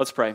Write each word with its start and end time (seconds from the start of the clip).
Let's 0.00 0.12
pray. 0.12 0.34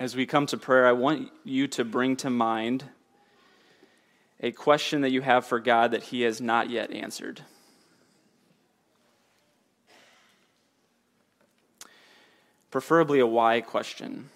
As 0.00 0.16
we 0.16 0.26
come 0.26 0.46
to 0.46 0.56
prayer, 0.56 0.88
I 0.88 0.90
want 0.90 1.30
you 1.44 1.68
to 1.68 1.84
bring 1.84 2.16
to 2.16 2.30
mind 2.30 2.82
a 4.40 4.50
question 4.50 5.02
that 5.02 5.12
you 5.12 5.20
have 5.20 5.46
for 5.46 5.60
God 5.60 5.92
that 5.92 6.02
He 6.02 6.22
has 6.22 6.40
not 6.40 6.68
yet 6.68 6.90
answered. 6.90 7.42
Preferably 12.72 13.20
a 13.20 13.26
why 13.28 13.60
question. 13.60 14.30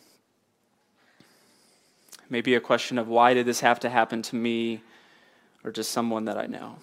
Maybe 2.30 2.54
a 2.54 2.60
question 2.60 2.98
of 2.98 3.08
why 3.08 3.34
did 3.34 3.46
this 3.46 3.58
have 3.58 3.80
to 3.80 3.90
happen 3.90 4.22
to 4.22 4.36
me 4.36 4.82
or 5.66 5.72
to 5.72 5.84
someone 5.84 6.24
that 6.24 6.38
I 6.38 6.46
know? 6.46 6.76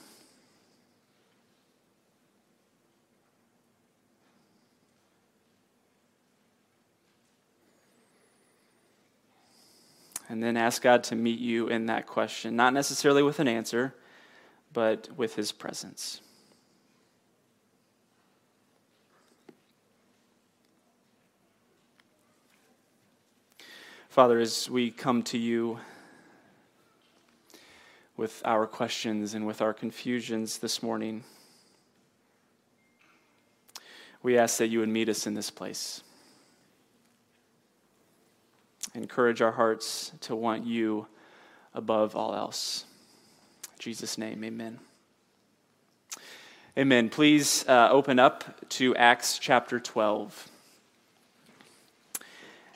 and 10.29 10.41
then 10.41 10.57
ask 10.57 10.81
God 10.81 11.03
to 11.03 11.15
meet 11.15 11.37
you 11.37 11.67
in 11.67 11.85
that 11.87 12.07
question, 12.07 12.55
not 12.55 12.73
necessarily 12.73 13.21
with 13.21 13.39
an 13.39 13.47
answer, 13.47 13.93
but 14.71 15.07
with 15.15 15.35
His 15.35 15.51
presence. 15.51 16.21
Father, 24.09 24.39
as 24.39 24.71
we 24.71 24.89
come 24.89 25.21
to 25.23 25.37
you 25.37 25.79
with 28.15 28.41
our 28.45 28.67
questions 28.67 29.33
and 29.33 29.45
with 29.45 29.61
our 29.61 29.73
confusions 29.73 30.59
this 30.59 30.83
morning, 30.83 31.23
we 34.21 34.37
ask 34.37 34.57
that 34.57 34.67
you 34.67 34.79
would 34.79 34.89
meet 34.89 35.09
us 35.09 35.27
in 35.27 35.33
this 35.33 35.49
place 35.49 36.03
encourage 38.95 39.41
our 39.41 39.51
hearts 39.51 40.11
to 40.21 40.35
want 40.35 40.65
you 40.65 41.07
above 41.73 42.15
all 42.15 42.35
else. 42.35 42.85
In 43.73 43.79
Jesus' 43.79 44.17
name, 44.17 44.43
amen. 44.43 44.79
Amen. 46.77 47.09
Please 47.09 47.65
uh, 47.67 47.89
open 47.91 48.19
up 48.19 48.69
to 48.69 48.95
Acts 48.95 49.37
chapter 49.39 49.79
12. 49.79 50.49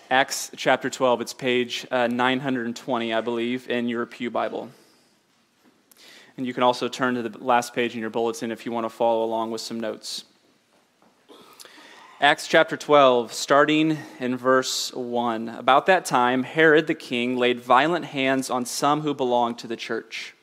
Acts 0.10 0.52
chapter 0.56 0.90
12, 0.90 1.22
it's 1.22 1.34
page 1.34 1.86
uh, 1.92 2.08
920, 2.08 3.14
I 3.14 3.22
believe, 3.22 3.70
in 3.70 3.90
your 3.90 4.06
Pew 4.06 4.32
Bible. 4.32 4.70
And 6.38 6.46
you 6.46 6.54
can 6.54 6.62
also 6.62 6.88
turn 6.88 7.16
to 7.16 7.28
the 7.28 7.36
last 7.40 7.74
page 7.74 7.96
in 7.96 8.00
your 8.00 8.12
bulletin 8.12 8.52
if 8.52 8.64
you 8.64 8.72
want 8.72 8.86
to 8.86 8.90
follow 8.90 9.24
along 9.24 9.50
with 9.50 9.60
some 9.60 9.80
notes. 9.80 10.24
Acts 12.22 12.48
chapter 12.48 12.78
12, 12.78 13.34
starting 13.34 13.98
in 14.20 14.38
verse 14.38 14.94
1. 14.94 15.50
About 15.50 15.88
that 15.88 16.06
time, 16.06 16.44
Herod 16.44 16.86
the 16.86 16.96
king 16.96 17.38
laid 17.38 17.60
violent 17.60 18.06
hands 18.06 18.50
on 18.52 18.66
some 18.66 19.02
who 19.02 19.14
belonged 19.16 19.58
to 19.60 19.68
the 19.68 19.76
church. 19.76 20.36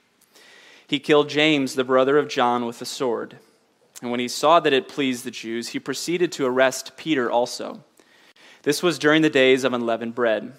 He 0.86 0.98
killed 0.98 1.28
James, 1.28 1.74
the 1.74 1.84
brother 1.84 2.18
of 2.18 2.28
John, 2.28 2.66
with 2.66 2.82
a 2.82 2.84
sword. 2.84 3.38
And 4.02 4.10
when 4.10 4.20
he 4.20 4.28
saw 4.28 4.60
that 4.60 4.72
it 4.72 4.88
pleased 4.88 5.24
the 5.24 5.30
Jews, 5.30 5.68
he 5.68 5.78
proceeded 5.78 6.30
to 6.32 6.46
arrest 6.46 6.96
Peter 6.96 7.30
also. 7.30 7.82
This 8.62 8.82
was 8.82 8.98
during 8.98 9.22
the 9.22 9.30
days 9.30 9.64
of 9.64 9.72
unleavened 9.72 10.14
bread. 10.14 10.54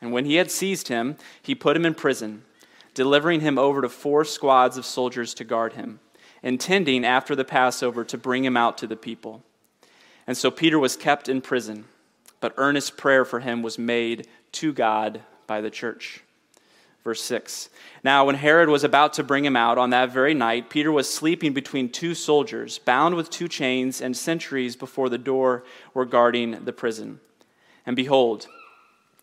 And 0.00 0.12
when 0.12 0.24
he 0.24 0.36
had 0.36 0.50
seized 0.50 0.88
him, 0.88 1.16
he 1.42 1.54
put 1.54 1.76
him 1.76 1.86
in 1.86 1.94
prison, 1.94 2.42
delivering 2.94 3.40
him 3.40 3.58
over 3.58 3.82
to 3.82 3.88
four 3.88 4.24
squads 4.24 4.76
of 4.78 4.86
soldiers 4.86 5.34
to 5.34 5.44
guard 5.44 5.74
him, 5.74 6.00
intending 6.42 7.04
after 7.04 7.34
the 7.36 7.44
Passover 7.44 8.04
to 8.04 8.16
bring 8.16 8.44
him 8.44 8.56
out 8.56 8.78
to 8.78 8.86
the 8.86 8.96
people. 8.96 9.42
And 10.26 10.36
so 10.36 10.50
Peter 10.50 10.78
was 10.78 10.96
kept 10.96 11.28
in 11.28 11.40
prison, 11.40 11.84
but 12.40 12.54
earnest 12.56 12.96
prayer 12.96 13.24
for 13.24 13.40
him 13.40 13.62
was 13.62 13.78
made 13.78 14.26
to 14.52 14.72
God 14.72 15.20
by 15.46 15.60
the 15.60 15.70
church. 15.70 16.22
Verse 17.02 17.20
6. 17.20 17.68
Now, 18.02 18.24
when 18.24 18.34
Herod 18.34 18.70
was 18.70 18.82
about 18.82 19.12
to 19.14 19.22
bring 19.22 19.44
him 19.44 19.56
out 19.56 19.76
on 19.76 19.90
that 19.90 20.10
very 20.10 20.32
night, 20.32 20.70
Peter 20.70 20.90
was 20.90 21.12
sleeping 21.12 21.52
between 21.52 21.90
two 21.90 22.14
soldiers, 22.14 22.78
bound 22.78 23.14
with 23.14 23.28
two 23.28 23.46
chains, 23.46 24.00
and 24.00 24.16
sentries 24.16 24.74
before 24.74 25.10
the 25.10 25.18
door 25.18 25.64
were 25.92 26.06
guarding 26.06 26.64
the 26.64 26.72
prison. 26.72 27.20
And 27.84 27.94
behold, 27.94 28.46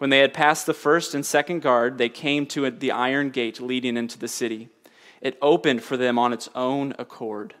When 0.00 0.08
they 0.08 0.20
had 0.20 0.32
passed 0.32 0.64
the 0.64 0.72
first 0.72 1.14
and 1.14 1.26
second 1.26 1.60
guard, 1.60 1.98
they 1.98 2.08
came 2.08 2.46
to 2.46 2.70
the 2.70 2.90
iron 2.90 3.28
gate 3.28 3.60
leading 3.60 3.98
into 3.98 4.18
the 4.18 4.28
city. 4.28 4.70
It 5.20 5.36
opened 5.42 5.82
for 5.82 5.98
them 5.98 6.18
on 6.18 6.32
its 6.32 6.48
own 6.54 6.94
accord. 6.98 7.52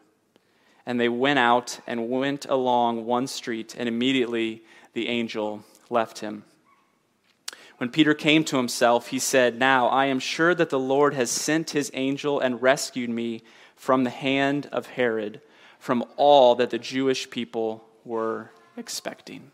And 0.86 0.98
they 0.98 1.10
went 1.10 1.38
out 1.38 1.80
and 1.86 2.08
went 2.08 2.46
along 2.46 3.04
one 3.04 3.26
street, 3.26 3.74
and 3.76 3.86
immediately 3.86 4.62
the 4.94 5.08
angel 5.08 5.64
left 5.90 6.20
him. 6.20 6.44
When 7.76 7.90
Peter 7.90 8.14
came 8.14 8.42
to 8.44 8.56
himself, 8.56 9.08
he 9.08 9.18
said, 9.18 9.58
Now 9.58 9.88
I 9.88 10.06
am 10.06 10.18
sure 10.18 10.54
that 10.54 10.70
the 10.70 10.78
Lord 10.78 11.12
has 11.12 11.30
sent 11.30 11.68
his 11.68 11.90
angel 11.92 12.40
and 12.40 12.62
rescued 12.62 13.10
me 13.10 13.42
from 13.76 14.04
the 14.04 14.08
hand 14.08 14.66
of 14.72 14.86
Herod, 14.86 15.42
from 15.78 16.02
all 16.16 16.54
that 16.54 16.70
the 16.70 16.78
Jewish 16.78 17.28
people 17.28 17.84
were 18.02 18.50
expecting. 18.78 19.50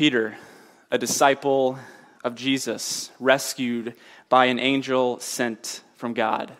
Peter, 0.00 0.34
a 0.90 0.96
disciple 0.96 1.78
of 2.24 2.34
Jesus, 2.34 3.10
rescued 3.20 3.94
by 4.30 4.46
an 4.46 4.58
angel 4.58 5.20
sent 5.20 5.82
from 5.94 6.14
God. 6.14 6.56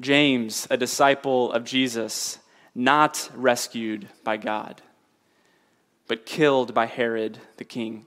James, 0.00 0.66
a 0.68 0.76
disciple 0.76 1.52
of 1.52 1.62
Jesus, 1.62 2.40
not 2.74 3.30
rescued 3.36 4.08
by 4.24 4.36
God 4.36 4.82
but 6.08 6.26
killed 6.26 6.74
by 6.74 6.86
Herod 6.86 7.38
the 7.56 7.64
king. 7.64 8.06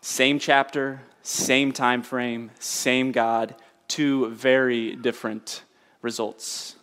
Same 0.00 0.38
chapter, 0.38 1.02
same 1.20 1.70
time 1.70 2.02
frame, 2.02 2.50
same 2.58 3.12
God, 3.12 3.54
two 3.88 4.30
very 4.30 4.96
different 4.96 5.64
results. 6.00 6.76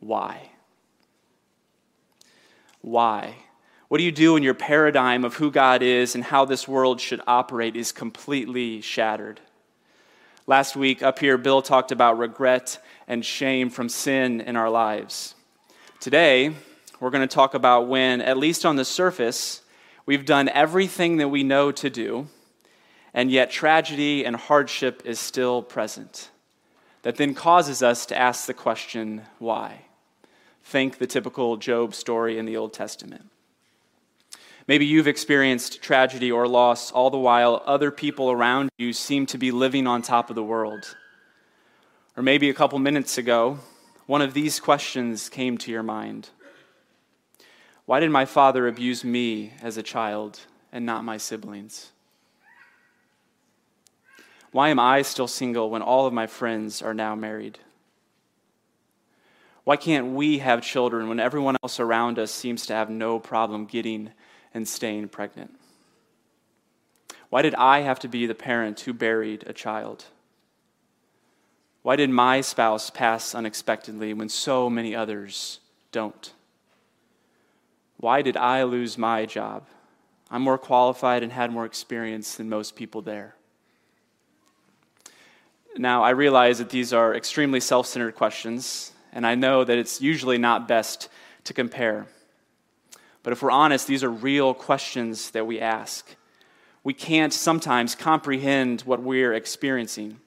Why? 0.00 0.50
Why? 2.82 3.36
What 3.92 3.98
do 3.98 4.04
you 4.04 4.10
do 4.10 4.32
when 4.32 4.42
your 4.42 4.54
paradigm 4.54 5.22
of 5.22 5.34
who 5.34 5.50
God 5.50 5.82
is 5.82 6.14
and 6.14 6.24
how 6.24 6.46
this 6.46 6.66
world 6.66 6.98
should 6.98 7.20
operate 7.26 7.76
is 7.76 7.92
completely 7.92 8.80
shattered? 8.80 9.38
Last 10.46 10.74
week 10.74 11.02
up 11.02 11.18
here, 11.18 11.36
Bill 11.36 11.60
talked 11.60 11.92
about 11.92 12.16
regret 12.16 12.82
and 13.06 13.22
shame 13.22 13.68
from 13.68 13.90
sin 13.90 14.40
in 14.40 14.56
our 14.56 14.70
lives. 14.70 15.34
Today, 16.00 16.54
we're 17.00 17.10
going 17.10 17.28
to 17.28 17.34
talk 17.34 17.52
about 17.52 17.86
when, 17.86 18.22
at 18.22 18.38
least 18.38 18.64
on 18.64 18.76
the 18.76 18.84
surface, 18.86 19.60
we've 20.06 20.24
done 20.24 20.48
everything 20.48 21.18
that 21.18 21.28
we 21.28 21.42
know 21.42 21.70
to 21.72 21.90
do, 21.90 22.28
and 23.12 23.30
yet 23.30 23.50
tragedy 23.50 24.24
and 24.24 24.36
hardship 24.36 25.02
is 25.04 25.20
still 25.20 25.60
present. 25.60 26.30
That 27.02 27.16
then 27.16 27.34
causes 27.34 27.82
us 27.82 28.06
to 28.06 28.16
ask 28.16 28.46
the 28.46 28.54
question, 28.54 29.20
why? 29.38 29.82
Think 30.64 30.96
the 30.96 31.06
typical 31.06 31.58
Job 31.58 31.94
story 31.94 32.38
in 32.38 32.46
the 32.46 32.56
Old 32.56 32.72
Testament. 32.72 33.28
Maybe 34.72 34.86
you've 34.86 35.06
experienced 35.06 35.82
tragedy 35.82 36.32
or 36.32 36.48
loss 36.48 36.90
all 36.92 37.10
the 37.10 37.18
while 37.18 37.62
other 37.66 37.90
people 37.90 38.30
around 38.30 38.70
you 38.78 38.94
seem 38.94 39.26
to 39.26 39.36
be 39.36 39.50
living 39.50 39.86
on 39.86 40.00
top 40.00 40.30
of 40.30 40.34
the 40.34 40.42
world. 40.42 40.96
Or 42.16 42.22
maybe 42.22 42.48
a 42.48 42.54
couple 42.54 42.78
minutes 42.78 43.18
ago, 43.18 43.58
one 44.06 44.22
of 44.22 44.32
these 44.32 44.60
questions 44.60 45.28
came 45.28 45.58
to 45.58 45.70
your 45.70 45.82
mind 45.82 46.30
why 47.84 48.00
did 48.00 48.10
my 48.10 48.24
father 48.24 48.66
abuse 48.66 49.04
me 49.04 49.52
as 49.60 49.76
a 49.76 49.82
child 49.82 50.40
and 50.72 50.86
not 50.86 51.04
my 51.04 51.18
siblings? 51.18 51.92
Why 54.52 54.70
am 54.70 54.78
I 54.78 55.02
still 55.02 55.28
single 55.28 55.68
when 55.68 55.82
all 55.82 56.06
of 56.06 56.14
my 56.14 56.26
friends 56.26 56.80
are 56.80 56.94
now 56.94 57.14
married? 57.14 57.58
Why 59.64 59.76
can't 59.76 60.14
we 60.14 60.38
have 60.38 60.62
children 60.62 61.10
when 61.10 61.20
everyone 61.20 61.58
else 61.62 61.78
around 61.78 62.18
us 62.18 62.32
seems 62.32 62.64
to 62.66 62.72
have 62.72 62.88
no 62.88 63.18
problem 63.18 63.66
getting 63.66 64.12
and 64.54 64.66
staying 64.66 65.08
pregnant? 65.08 65.50
Why 67.30 67.42
did 67.42 67.54
I 67.54 67.80
have 67.80 67.98
to 68.00 68.08
be 68.08 68.26
the 68.26 68.34
parent 68.34 68.80
who 68.80 68.92
buried 68.92 69.44
a 69.46 69.52
child? 69.52 70.04
Why 71.82 71.96
did 71.96 72.10
my 72.10 72.40
spouse 72.40 72.90
pass 72.90 73.34
unexpectedly 73.34 74.14
when 74.14 74.28
so 74.28 74.70
many 74.70 74.94
others 74.94 75.60
don't? 75.90 76.32
Why 77.96 78.22
did 78.22 78.36
I 78.36 78.64
lose 78.64 78.98
my 78.98 79.26
job? 79.26 79.64
I'm 80.30 80.42
more 80.42 80.58
qualified 80.58 81.22
and 81.22 81.32
had 81.32 81.52
more 81.52 81.64
experience 81.64 82.36
than 82.36 82.48
most 82.48 82.76
people 82.76 83.02
there. 83.02 83.34
Now, 85.76 86.02
I 86.02 86.10
realize 86.10 86.58
that 86.58 86.70
these 86.70 86.92
are 86.92 87.14
extremely 87.14 87.60
self 87.60 87.86
centered 87.86 88.14
questions, 88.14 88.92
and 89.12 89.26
I 89.26 89.34
know 89.34 89.64
that 89.64 89.78
it's 89.78 90.00
usually 90.00 90.38
not 90.38 90.68
best 90.68 91.08
to 91.44 91.54
compare. 91.54 92.06
But 93.22 93.32
if 93.32 93.42
we're 93.42 93.50
honest, 93.50 93.86
these 93.86 94.04
are 94.04 94.10
real 94.10 94.54
questions 94.54 95.30
that 95.30 95.46
we 95.46 95.60
ask. 95.60 96.16
We 96.84 96.94
can't 96.94 97.32
sometimes 97.32 97.94
comprehend 97.94 98.80
what 98.82 99.00
we're 99.00 99.32
experiencing. 99.32 100.18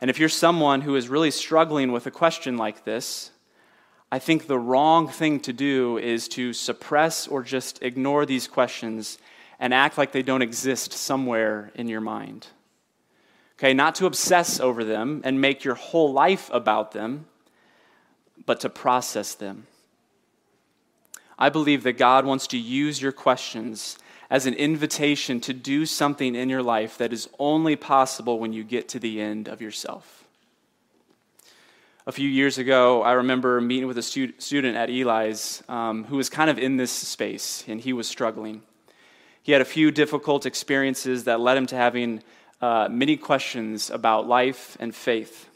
And 0.00 0.08
if 0.08 0.18
you're 0.18 0.28
someone 0.28 0.82
who 0.82 0.94
is 0.94 1.08
really 1.08 1.32
struggling 1.32 1.90
with 1.90 2.06
a 2.06 2.10
question 2.12 2.56
like 2.56 2.84
this, 2.84 3.32
I 4.10 4.18
think 4.18 4.46
the 4.46 4.58
wrong 4.58 5.08
thing 5.08 5.40
to 5.40 5.52
do 5.52 5.98
is 5.98 6.28
to 6.28 6.52
suppress 6.52 7.26
or 7.26 7.42
just 7.42 7.82
ignore 7.82 8.24
these 8.24 8.46
questions 8.46 9.18
and 9.58 9.74
act 9.74 9.98
like 9.98 10.12
they 10.12 10.22
don't 10.22 10.40
exist 10.40 10.92
somewhere 10.92 11.72
in 11.74 11.88
your 11.88 12.00
mind. 12.00 12.46
Okay, 13.58 13.74
not 13.74 13.96
to 13.96 14.06
obsess 14.06 14.60
over 14.60 14.84
them 14.84 15.20
and 15.24 15.40
make 15.40 15.64
your 15.64 15.74
whole 15.74 16.12
life 16.12 16.48
about 16.52 16.92
them, 16.92 17.26
but 18.46 18.60
to 18.60 18.70
process 18.70 19.34
them. 19.34 19.66
I 21.38 21.50
believe 21.50 21.84
that 21.84 21.98
God 21.98 22.26
wants 22.26 22.48
to 22.48 22.58
use 22.58 23.00
your 23.00 23.12
questions 23.12 23.96
as 24.30 24.46
an 24.46 24.54
invitation 24.54 25.40
to 25.40 25.54
do 25.54 25.86
something 25.86 26.34
in 26.34 26.48
your 26.48 26.62
life 26.62 26.98
that 26.98 27.12
is 27.12 27.28
only 27.38 27.76
possible 27.76 28.38
when 28.38 28.52
you 28.52 28.64
get 28.64 28.88
to 28.90 28.98
the 28.98 29.20
end 29.20 29.48
of 29.48 29.62
yourself. 29.62 30.24
A 32.06 32.12
few 32.12 32.28
years 32.28 32.58
ago, 32.58 33.02
I 33.02 33.12
remember 33.12 33.60
meeting 33.60 33.86
with 33.86 33.98
a 33.98 34.02
stu- 34.02 34.32
student 34.38 34.76
at 34.76 34.90
Eli's 34.90 35.62
um, 35.68 36.04
who 36.04 36.16
was 36.16 36.28
kind 36.30 36.50
of 36.50 36.58
in 36.58 36.76
this 36.76 36.90
space, 36.90 37.64
and 37.68 37.80
he 37.80 37.92
was 37.92 38.08
struggling. 38.08 38.62
He 39.42 39.52
had 39.52 39.60
a 39.60 39.66
few 39.66 39.90
difficult 39.90 40.46
experiences 40.46 41.24
that 41.24 41.40
led 41.40 41.56
him 41.56 41.66
to 41.66 41.76
having 41.76 42.22
uh, 42.60 42.88
many 42.90 43.16
questions 43.16 43.90
about 43.90 44.26
life 44.26 44.76
and 44.80 44.94
faith. 44.94 45.48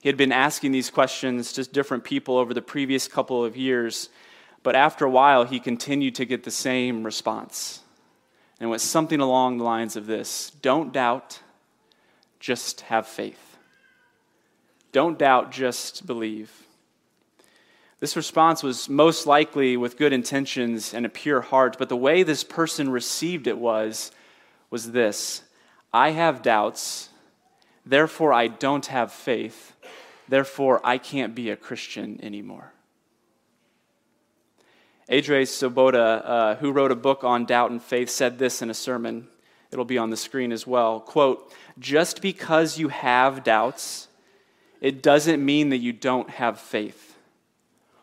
He 0.00 0.08
had 0.08 0.16
been 0.16 0.32
asking 0.32 0.72
these 0.72 0.90
questions 0.90 1.52
to 1.54 1.64
different 1.64 2.04
people 2.04 2.36
over 2.36 2.54
the 2.54 2.62
previous 2.62 3.08
couple 3.08 3.44
of 3.44 3.56
years, 3.56 4.08
but 4.62 4.76
after 4.76 5.04
a 5.04 5.10
while, 5.10 5.44
he 5.44 5.60
continued 5.60 6.14
to 6.16 6.24
get 6.24 6.44
the 6.44 6.50
same 6.50 7.04
response. 7.04 7.80
And 8.58 8.68
it 8.68 8.70
was 8.70 8.82
something 8.82 9.20
along 9.20 9.58
the 9.58 9.64
lines 9.64 9.96
of 9.96 10.06
this 10.06 10.50
Don't 10.62 10.92
doubt, 10.92 11.40
just 12.40 12.82
have 12.82 13.06
faith. 13.06 13.56
Don't 14.92 15.18
doubt, 15.18 15.52
just 15.52 16.06
believe. 16.06 16.66
This 17.98 18.16
response 18.16 18.62
was 18.62 18.88
most 18.88 19.26
likely 19.26 19.76
with 19.76 19.96
good 19.96 20.12
intentions 20.12 20.92
and 20.92 21.06
a 21.06 21.10
pure 21.10 21.40
heart, 21.40 21.76
but 21.78 21.88
the 21.88 21.96
way 21.96 22.22
this 22.22 22.44
person 22.44 22.90
received 22.90 23.46
it 23.46 23.58
was, 23.58 24.12
was 24.70 24.92
this 24.92 25.42
I 25.92 26.10
have 26.10 26.42
doubts, 26.42 27.08
therefore 27.84 28.32
I 28.32 28.48
don't 28.48 28.86
have 28.86 29.12
faith, 29.12 29.74
therefore 30.28 30.80
I 30.84 30.98
can't 30.98 31.34
be 31.34 31.50
a 31.50 31.56
Christian 31.56 32.20
anymore. 32.22 32.72
Adres 35.08 35.54
Swoboda, 35.54 35.98
uh, 35.98 36.56
who 36.56 36.72
wrote 36.72 36.90
a 36.90 36.96
book 36.96 37.22
on 37.22 37.44
doubt 37.44 37.70
and 37.70 37.82
faith, 37.82 38.10
said 38.10 38.38
this 38.38 38.60
in 38.60 38.70
a 38.70 38.74
sermon. 38.74 39.28
It'll 39.70 39.84
be 39.84 39.98
on 39.98 40.10
the 40.10 40.16
screen 40.16 40.52
as 40.52 40.66
well. 40.66 41.00
Quote, 41.00 41.52
just 41.78 42.20
because 42.20 42.78
you 42.78 42.88
have 42.88 43.44
doubts, 43.44 44.08
it 44.80 45.02
doesn't 45.02 45.44
mean 45.44 45.68
that 45.70 45.78
you 45.78 45.92
don't 45.92 46.30
have 46.30 46.58
faith. 46.58 47.16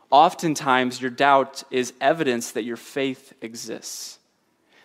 Oftentimes, 0.10 1.02
your 1.02 1.12
doubt 1.12 1.64
is 1.72 1.94
evidence 2.00 2.52
that 2.52 2.64
your 2.64 2.78
faith 2.78 3.34
exists. 3.42 4.20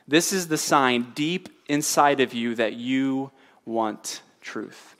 This 0.08 0.32
is 0.32 0.48
the 0.48 0.56
sign 0.56 1.12
deep 1.14 1.50
inside 1.68 2.20
of 2.20 2.32
you 2.32 2.54
that 2.54 2.72
you 2.74 3.30
want 3.66 4.22
truth. 4.40 4.96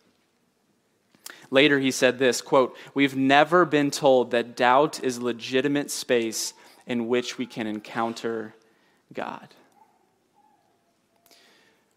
Later, 1.51 1.79
he 1.79 1.91
said 1.91 2.19
this 2.19 2.43
quote, 2.43 2.77
We've 2.93 3.17
never 3.17 3.65
been 3.65 3.91
told 3.91 4.31
that 4.31 4.55
doubt 4.55 5.03
is 5.03 5.19
legitimate 5.21 5.91
space 5.91 6.53
in 6.89 7.07
which 7.07 7.39
we 7.39 7.47
can 7.47 7.69
encounter 7.69 8.55
God. 9.13 9.55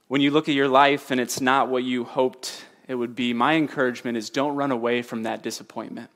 When 0.07 0.21
you 0.21 0.29
look 0.29 0.49
at 0.49 0.55
your 0.55 0.67
life 0.67 1.09
and 1.09 1.19
it's 1.19 1.39
not 1.39 1.69
what 1.69 1.83
you 1.83 2.03
hoped 2.03 2.65
it 2.87 2.95
would 2.95 3.15
be, 3.15 3.33
my 3.33 3.55
encouragement 3.55 4.17
is 4.17 4.29
don't 4.29 4.55
run 4.55 4.69
away 4.69 5.01
from 5.01 5.23
that 5.23 5.41
disappointment. 5.41 6.09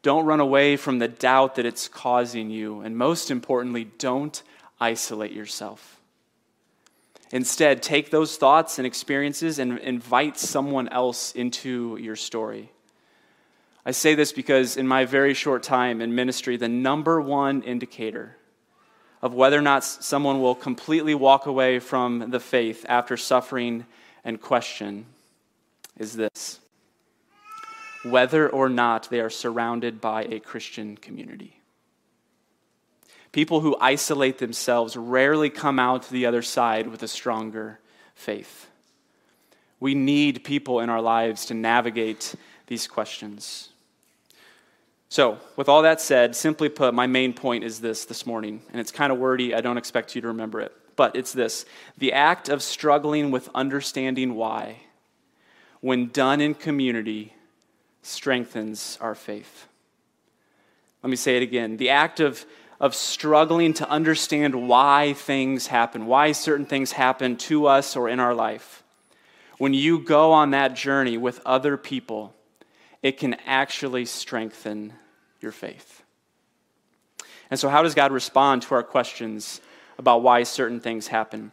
Don't 0.00 0.24
run 0.24 0.40
away 0.40 0.76
from 0.76 0.98
the 0.98 1.06
doubt 1.06 1.56
that 1.56 1.66
it's 1.66 1.86
causing 1.86 2.50
you. 2.50 2.80
And 2.80 2.96
most 2.96 3.30
importantly, 3.30 3.84
don't 3.98 4.42
isolate 4.80 5.32
yourself. 5.32 6.00
Instead, 7.30 7.82
take 7.82 8.10
those 8.10 8.36
thoughts 8.36 8.78
and 8.78 8.86
experiences 8.86 9.58
and 9.58 9.78
invite 9.78 10.38
someone 10.38 10.88
else 10.88 11.32
into 11.32 11.98
your 12.00 12.16
story. 12.16 12.71
I 13.84 13.90
say 13.90 14.14
this 14.14 14.32
because 14.32 14.76
in 14.76 14.86
my 14.86 15.04
very 15.04 15.34
short 15.34 15.62
time 15.62 16.00
in 16.00 16.14
ministry, 16.14 16.56
the 16.56 16.68
number 16.68 17.20
one 17.20 17.62
indicator 17.62 18.36
of 19.20 19.34
whether 19.34 19.58
or 19.58 19.62
not 19.62 19.84
someone 19.84 20.40
will 20.40 20.54
completely 20.54 21.14
walk 21.14 21.46
away 21.46 21.78
from 21.78 22.30
the 22.30 22.40
faith 22.40 22.84
after 22.88 23.16
suffering 23.16 23.86
and 24.24 24.40
question 24.40 25.06
is 25.98 26.14
this 26.14 26.60
whether 28.04 28.48
or 28.48 28.68
not 28.68 29.08
they 29.10 29.20
are 29.20 29.30
surrounded 29.30 30.00
by 30.00 30.24
a 30.24 30.40
Christian 30.40 30.96
community. 30.96 31.60
People 33.30 33.60
who 33.60 33.76
isolate 33.80 34.38
themselves 34.38 34.96
rarely 34.96 35.50
come 35.50 35.78
out 35.78 36.02
to 36.02 36.12
the 36.12 36.26
other 36.26 36.42
side 36.42 36.88
with 36.88 37.02
a 37.04 37.08
stronger 37.08 37.78
faith. 38.16 38.68
We 39.78 39.94
need 39.94 40.44
people 40.44 40.80
in 40.80 40.90
our 40.90 41.00
lives 41.00 41.46
to 41.46 41.54
navigate 41.54 42.34
these 42.66 42.88
questions. 42.88 43.71
So, 45.12 45.36
with 45.56 45.68
all 45.68 45.82
that 45.82 46.00
said, 46.00 46.34
simply 46.34 46.70
put, 46.70 46.94
my 46.94 47.06
main 47.06 47.34
point 47.34 47.64
is 47.64 47.80
this 47.80 48.06
this 48.06 48.24
morning, 48.24 48.62
and 48.70 48.80
it's 48.80 48.90
kind 48.90 49.12
of 49.12 49.18
wordy. 49.18 49.54
I 49.54 49.60
don't 49.60 49.76
expect 49.76 50.14
you 50.14 50.22
to 50.22 50.28
remember 50.28 50.58
it, 50.58 50.72
but 50.96 51.14
it's 51.14 51.34
this 51.34 51.66
the 51.98 52.14
act 52.14 52.48
of 52.48 52.62
struggling 52.62 53.30
with 53.30 53.50
understanding 53.54 54.36
why, 54.36 54.84
when 55.82 56.08
done 56.08 56.40
in 56.40 56.54
community, 56.54 57.34
strengthens 58.00 58.96
our 59.02 59.14
faith. 59.14 59.66
Let 61.02 61.10
me 61.10 61.16
say 61.16 61.36
it 61.36 61.42
again. 61.42 61.76
The 61.76 61.90
act 61.90 62.18
of, 62.18 62.46
of 62.80 62.94
struggling 62.94 63.74
to 63.74 63.90
understand 63.90 64.66
why 64.66 65.12
things 65.12 65.66
happen, 65.66 66.06
why 66.06 66.32
certain 66.32 66.64
things 66.64 66.92
happen 66.92 67.36
to 67.36 67.66
us 67.66 67.96
or 67.96 68.08
in 68.08 68.18
our 68.18 68.34
life, 68.34 68.82
when 69.58 69.74
you 69.74 69.98
go 69.98 70.32
on 70.32 70.52
that 70.52 70.74
journey 70.74 71.18
with 71.18 71.38
other 71.44 71.76
people, 71.76 72.34
it 73.02 73.18
can 73.18 73.34
actually 73.44 74.06
strengthen 74.06 74.94
your 75.42 75.52
faith. 75.52 76.02
And 77.50 77.58
so, 77.58 77.68
how 77.68 77.82
does 77.82 77.94
God 77.94 78.12
respond 78.12 78.62
to 78.62 78.74
our 78.74 78.82
questions 78.82 79.60
about 79.98 80.22
why 80.22 80.42
certain 80.42 80.80
things 80.80 81.08
happen? 81.08 81.52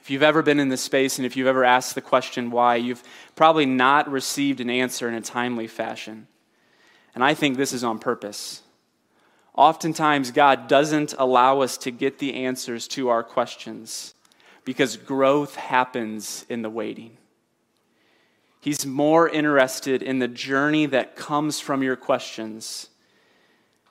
If 0.00 0.10
you've 0.10 0.24
ever 0.24 0.42
been 0.42 0.58
in 0.58 0.68
this 0.68 0.82
space 0.82 1.18
and 1.18 1.26
if 1.26 1.36
you've 1.36 1.46
ever 1.46 1.64
asked 1.64 1.94
the 1.94 2.00
question 2.00 2.50
why, 2.50 2.74
you've 2.74 3.04
probably 3.36 3.66
not 3.66 4.10
received 4.10 4.60
an 4.60 4.68
answer 4.68 5.06
in 5.06 5.14
a 5.14 5.20
timely 5.20 5.68
fashion. 5.68 6.26
And 7.14 7.22
I 7.22 7.34
think 7.34 7.56
this 7.56 7.72
is 7.72 7.84
on 7.84 8.00
purpose. 8.00 8.62
Oftentimes, 9.54 10.32
God 10.32 10.66
doesn't 10.66 11.14
allow 11.18 11.60
us 11.60 11.76
to 11.78 11.92
get 11.92 12.18
the 12.18 12.34
answers 12.34 12.88
to 12.88 13.10
our 13.10 13.22
questions 13.22 14.14
because 14.64 14.96
growth 14.96 15.54
happens 15.54 16.46
in 16.48 16.62
the 16.62 16.70
waiting. 16.70 17.16
He's 18.62 18.86
more 18.86 19.28
interested 19.28 20.04
in 20.04 20.20
the 20.20 20.28
journey 20.28 20.86
that 20.86 21.16
comes 21.16 21.58
from 21.58 21.82
your 21.82 21.96
questions 21.96 22.90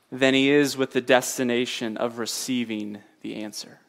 than 0.10 0.34
he 0.34 0.50
is 0.50 0.78
with 0.78 0.94
the 0.94 1.02
destination 1.02 1.98
of 1.98 2.20
receiving 2.20 3.00
the 3.22 3.44
answer. 3.44 3.80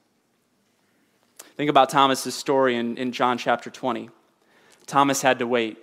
Think 1.57 1.71
about 1.71 1.89
Thomas's 1.89 2.35
story 2.35 2.75
in, 2.75 2.97
in 2.99 3.12
John 3.12 3.39
chapter 3.39 3.71
20. 3.71 4.11
Thomas 4.89 5.23
had 5.23 5.39
to 5.39 5.47
wait, 5.47 5.79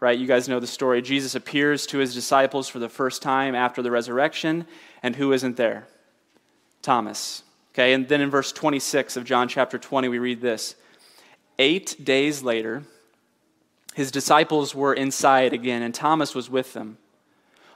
right? 0.00 0.18
You 0.18 0.26
guys 0.26 0.50
know 0.50 0.60
the 0.60 0.66
story. 0.66 1.00
Jesus 1.00 1.34
appears 1.34 1.86
to 1.86 1.98
his 1.98 2.12
disciples 2.12 2.68
for 2.68 2.78
the 2.78 2.90
first 2.90 3.22
time 3.22 3.54
after 3.54 3.80
the 3.80 3.90
resurrection, 3.90 4.66
and 5.02 5.16
who 5.16 5.32
isn't 5.32 5.56
there? 5.56 5.86
Thomas. 6.82 7.42
Okay, 7.72 7.94
and 7.94 8.06
then 8.06 8.20
in 8.20 8.28
verse 8.28 8.52
26 8.52 9.16
of 9.16 9.24
John 9.24 9.48
chapter 9.48 9.78
20, 9.78 10.08
we 10.08 10.18
read 10.18 10.42
this 10.42 10.74
Eight 11.58 11.96
days 12.04 12.42
later, 12.42 12.82
his 13.96 14.10
disciples 14.10 14.74
were 14.74 14.92
inside 14.92 15.54
again, 15.54 15.80
and 15.80 15.94
Thomas 15.94 16.34
was 16.34 16.50
with 16.50 16.74
them. 16.74 16.98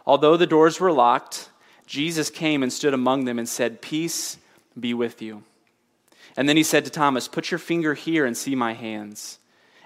Although 0.05 0.37
the 0.37 0.47
doors 0.47 0.79
were 0.79 0.93
locked, 0.93 1.49
Jesus 1.87 2.29
came 2.29 2.63
and 2.63 2.71
stood 2.71 2.93
among 2.93 3.25
them 3.25 3.39
and 3.39 3.49
said, 3.49 3.81
Peace 3.81 4.37
be 4.79 4.93
with 4.93 5.23
you. 5.23 5.45
And 6.37 6.47
then 6.47 6.59
he 6.59 6.63
said 6.63 6.85
to 6.85 6.91
Thomas, 6.91 7.27
Put 7.27 7.51
your 7.51 7.57
finger 7.57 7.95
here 7.95 8.27
and 8.27 8.37
see 8.37 8.55
my 8.55 8.75
hands, 8.75 9.39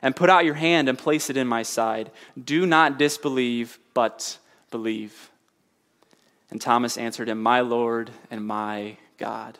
and 0.02 0.16
put 0.16 0.28
out 0.28 0.44
your 0.44 0.54
hand 0.54 0.88
and 0.88 0.98
place 0.98 1.30
it 1.30 1.36
in 1.36 1.46
my 1.46 1.62
side. 1.62 2.10
Do 2.42 2.66
not 2.66 2.98
disbelieve, 2.98 3.78
but 3.94 4.38
believe. 4.72 5.30
And 6.50 6.60
Thomas 6.60 6.98
answered 6.98 7.28
him, 7.28 7.40
My 7.40 7.60
Lord 7.60 8.10
and 8.28 8.44
my 8.44 8.96
God. 9.18 9.56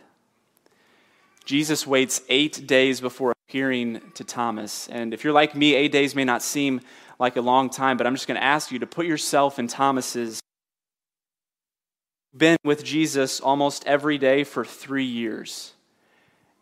Jesus 1.44 1.86
waits 1.86 2.20
eight 2.28 2.66
days 2.66 3.00
before 3.00 3.32
appearing 3.54 4.00
to 4.14 4.24
Thomas. 4.24 4.88
And 4.88 5.14
if 5.14 5.22
you're 5.22 5.32
like 5.32 5.54
me, 5.54 5.76
eight 5.76 5.92
days 5.92 6.16
may 6.16 6.24
not 6.24 6.42
seem 6.42 6.80
like 7.20 7.36
a 7.36 7.40
long 7.40 7.70
time, 7.70 7.96
but 7.96 8.04
I'm 8.04 8.16
just 8.16 8.26
going 8.26 8.40
to 8.40 8.42
ask 8.42 8.72
you 8.72 8.80
to 8.80 8.86
put 8.88 9.06
yourself 9.06 9.60
in 9.60 9.68
Thomas's 9.68 10.40
been 12.36 12.56
with 12.64 12.82
Jesus 12.82 13.38
almost 13.38 13.86
every 13.86 14.18
day 14.18 14.42
for 14.42 14.64
three 14.64 15.04
years. 15.04 15.72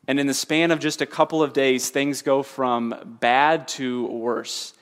And 0.06 0.20
in 0.20 0.26
the 0.26 0.34
span 0.34 0.70
of 0.70 0.80
just 0.80 1.00
a 1.00 1.06
couple 1.06 1.42
of 1.42 1.54
days, 1.54 1.88
things 1.88 2.20
go 2.20 2.42
from 2.42 3.16
bad 3.20 3.68
to 3.68 4.06
worse, 4.08 4.74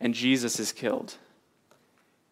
and 0.00 0.14
Jesus 0.14 0.58
is 0.58 0.72
killed. 0.72 1.14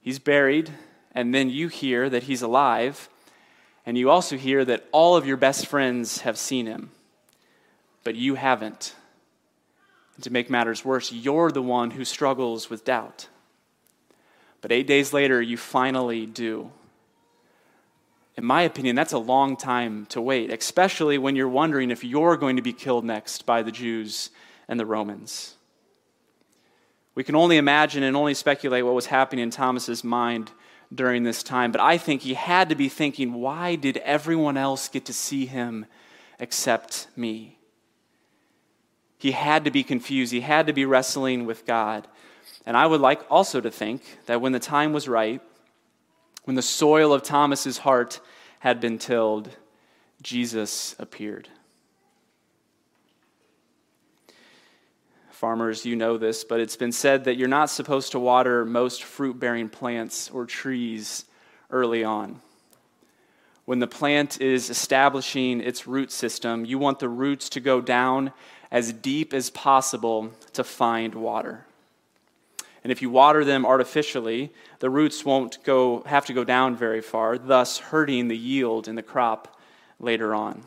He's 0.01 0.19
buried, 0.19 0.73
and 1.13 1.33
then 1.33 1.51
you 1.51 1.69
hear 1.69 2.11
that 2.11 2.25
he's 2.25 2.43
alive, 2.43 3.09
and 3.87 3.97
you 3.97 4.11
also 4.11 4.37
hear 4.37 4.65
that 4.65 4.89
all 4.91 5.15
of 5.15 5.25
your 5.25 5.37
best 5.37 5.69
friends 5.69 6.23
have 6.23 6.37
seen 6.37 6.67
him, 6.67 6.91
but 8.03 8.17
you 8.17 8.35
haven't. 8.35 8.97
And 10.21 10.25
to 10.25 10.31
make 10.31 10.51
matters 10.51 10.85
worse, 10.85 11.11
you're 11.11 11.51
the 11.51 11.63
one 11.63 11.93
who 11.93 12.05
struggles 12.05 12.69
with 12.69 12.85
doubt. 12.85 13.29
But 14.61 14.71
eight 14.71 14.87
days 14.87 15.13
later, 15.15 15.41
you 15.41 15.57
finally 15.57 16.27
do 16.27 16.73
in 18.41 18.47
my 18.47 18.63
opinion, 18.63 18.97
that's 18.97 19.13
a 19.13 19.19
long 19.19 19.55
time 19.55 20.07
to 20.07 20.19
wait, 20.19 20.51
especially 20.51 21.19
when 21.19 21.37
you're 21.37 21.47
wondering 21.47 21.91
if 21.91 22.03
you're 22.03 22.39
going 22.39 22.57
to 22.57 22.63
be 22.63 22.73
killed 22.73 23.05
next 23.05 23.45
by 23.45 23.63
the 23.63 23.71
Jews 23.71 24.31
and 24.67 24.81
the 24.81 24.87
Romans. 24.87 25.57
We 27.15 27.23
can 27.23 27.35
only 27.35 27.59
imagine 27.59 28.03
and 28.03 28.17
only 28.17 28.33
speculate 28.33 28.87
what 28.87 28.95
was 28.95 29.05
happening 29.05 29.43
in 29.43 29.51
Thomas's 29.51 30.03
mind 30.03 30.53
during 30.95 31.23
this 31.23 31.43
time, 31.43 31.71
but 31.71 31.83
I 31.83 31.99
think 31.99 32.23
he 32.23 32.33
had 32.33 32.71
to 32.71 32.75
be 32.75 32.89
thinking, 32.89 33.35
why 33.35 33.77
did 33.77 33.99
everyone 33.99 34.57
else 34.57 34.89
get 34.89 35.05
to 35.05 35.13
see 35.13 35.45
him 35.45 35.85
except 36.39 37.09
me? 37.15 37.59
He 39.21 39.33
had 39.33 39.67
to 39.67 39.71
be 39.71 39.83
confused. 39.83 40.33
He 40.33 40.41
had 40.41 40.67
to 40.67 40.73
be 40.73 40.87
wrestling 40.87 41.45
with 41.45 41.67
God. 41.67 42.09
And 42.65 42.75
I 42.75 42.87
would 42.87 43.03
like 43.03 43.21
also 43.31 43.61
to 43.61 43.71
think 43.71 44.03
that 44.25 44.41
when 44.41 44.53
the 44.53 44.59
time 44.59 44.95
was 44.95 45.09
right, 45.09 45.43
when 46.45 46.57
the 46.57 46.63
soil 46.63 47.13
of 47.13 47.23
Thomas's 47.23 47.77
heart 47.77 48.19
had 48.61 48.81
been 48.81 48.97
tilled, 48.97 49.51
Jesus 50.23 50.97
appeared. 50.99 51.49
Farmers, 55.31 55.85
you 55.85 55.97
know 55.97 56.17
this, 56.17 56.43
but 56.43 56.59
it's 56.59 56.77
been 56.77 56.91
said 56.91 57.25
that 57.25 57.37
you're 57.37 57.47
not 57.47 57.69
supposed 57.69 58.13
to 58.13 58.19
water 58.19 58.65
most 58.65 59.03
fruit 59.03 59.39
bearing 59.39 59.69
plants 59.69 60.31
or 60.31 60.47
trees 60.47 61.27
early 61.71 62.03
on. 62.03 62.41
When 63.67 63.81
the 63.81 63.87
plant 63.87 64.41
is 64.41 64.71
establishing 64.71 65.61
its 65.61 65.87
root 65.87 66.11
system, 66.11 66.65
you 66.65 66.79
want 66.79 67.01
the 67.01 67.09
roots 67.11 67.51
to 67.51 67.61
go 67.61 67.83
down 67.83 68.33
as 68.71 68.93
deep 68.93 69.35
as 69.35 69.51
possible 69.51 70.31
to 70.53 70.65
find 70.65 71.15
water. 71.15 71.65
And 72.83 72.91
if 72.91 73.03
you 73.03 73.11
water 73.11 73.45
them 73.45 73.67
artificially, 73.67 74.51
the 74.79 74.91
roots 74.91 75.25
won't 75.25 75.63
go, 75.65 76.03
have 76.07 76.27
to 76.27 76.33
go 76.33 76.45
down 76.45 76.77
very 76.77 77.03
far, 77.03 77.37
thus 77.37 77.79
hurting 77.79 78.29
the 78.29 78.37
yield 78.37 78.89
in 78.89 78.95
the 78.95 79.03
crop 79.03 79.59
later 79.99 80.35
on. 80.35 80.63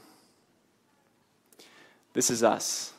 This 2.13 2.29
is 2.29 2.43
us. 2.43 2.93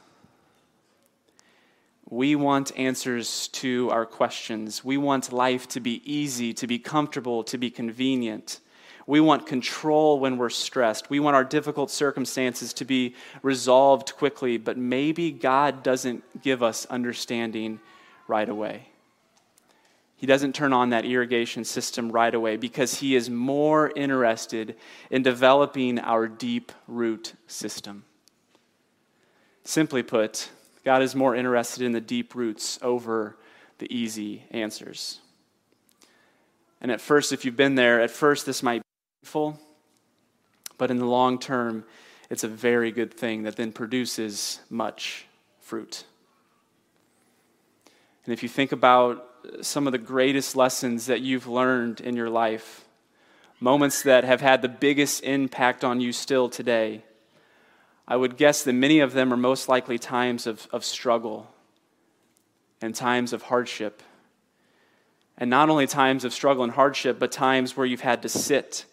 We 2.11 2.35
want 2.35 2.77
answers 2.77 3.49
to 3.49 3.89
our 3.91 4.05
questions. 4.05 4.85
We 4.85 4.97
want 4.97 5.33
life 5.33 5.69
to 5.69 5.81
be 5.81 6.03
easy, 6.05 6.53
to 6.55 6.67
be 6.67 6.79
comfortable, 6.79 7.45
to 7.45 7.57
be 7.57 7.71
convenient. 7.71 8.61
We 9.07 9.21
want 9.21 9.47
control 9.47 10.19
when 10.19 10.39
we're 10.39 10.51
stressed. 10.51 11.11
We 11.11 11.21
want 11.21 11.37
our 11.37 11.45
difficult 11.45 11.91
circumstances 11.91 12.73
to 12.75 12.85
be 12.85 13.15
resolved 13.43 14.17
quickly, 14.17 14.57
but 14.57 14.79
maybe 14.79 15.31
God 15.31 15.83
doesn't 15.83 16.43
give 16.43 16.63
us 16.63 16.87
understanding 16.87 17.81
right 18.27 18.49
away. 18.49 18.89
He 20.17 20.27
doesn't 20.27 20.55
turn 20.55 20.73
on 20.73 20.91
that 20.91 21.05
irrigation 21.05 21.65
system 21.65 22.11
right 22.11 22.35
away 22.35 22.57
because 22.57 23.01
he 23.01 23.15
is 23.15 23.29
more 23.29 23.93
interested 23.95 24.75
in 25.11 25.23
developing 25.23 25.99
our 25.99 26.27
deep 26.29 26.73
root 26.89 27.35
system. 27.47 28.05
Simply 29.65 30.03
put, 30.03 30.49
God 30.83 31.03
is 31.03 31.15
more 31.15 31.35
interested 31.35 31.83
in 31.83 31.93
the 31.93 32.01
deep 32.01 32.35
roots 32.35 32.79
over 32.81 33.37
the 33.79 33.95
easy 33.95 34.45
answers. 34.51 35.21
And 36.81 36.91
at 36.91 37.01
first, 37.01 37.33
if 37.33 37.45
you've 37.45 37.57
been 37.57 37.75
there, 37.75 38.01
at 38.01 38.11
first 38.11 38.47
this 38.47 38.63
might 38.63 38.83
painful, 39.25 39.59
but 40.77 40.91
in 40.91 40.99
the 40.99 41.07
long 41.07 41.39
term, 41.39 41.83
it's 42.29 42.45
a 42.45 42.49
very 42.49 42.93
good 42.93 43.15
thing 43.15 43.45
that 43.45 43.57
then 43.57 43.73
produces 43.73 44.61
much 44.69 45.25
fruit. 45.61 46.05
And 48.27 48.35
if 48.35 48.43
you 48.43 48.51
think 48.51 48.73
about 48.73 49.27
some 49.63 49.87
of 49.87 49.93
the 49.93 49.99
greatest 49.99 50.57
lessons 50.57 51.07
that 51.07 51.23
you've 51.23 51.47
learned 51.47 52.03
in 52.03 52.17
your 52.17 52.29
life, 52.29 52.85
moments 53.61 54.03
that 54.03 54.25
have 54.25 54.43
had 54.43 54.61
the 54.61 54.69
biggest 54.69 55.25
impact 55.25 55.85
on 55.85 56.03
you 56.03 56.13
still 56.13 56.51
today, 56.51 57.03
I 58.07 58.17
would 58.17 58.37
guess 58.37 58.63
that 58.65 58.75
many 58.75 59.01
of 59.01 59.15
them 59.15 59.33
are 59.33 59.39
most 59.39 59.71
likely 59.71 59.99
times 59.99 60.47
of, 60.47 60.69
of 60.71 60.85
struggle 60.85 61.51
and 62.83 62.95
times 62.95 63.33
of 63.33 63.45
hardship. 63.45 64.03
And 65.39 65.49
not 65.49 65.71
only 65.71 65.87
times 65.87 66.27
of 66.27 66.35
struggle 66.35 66.63
and 66.63 66.75
hardship, 66.75 67.19
but 67.19 67.33
times 67.33 67.75
where 67.75 67.87
you've 67.87 68.03
had 68.03 68.21
to 68.21 68.29
sit 68.29 68.85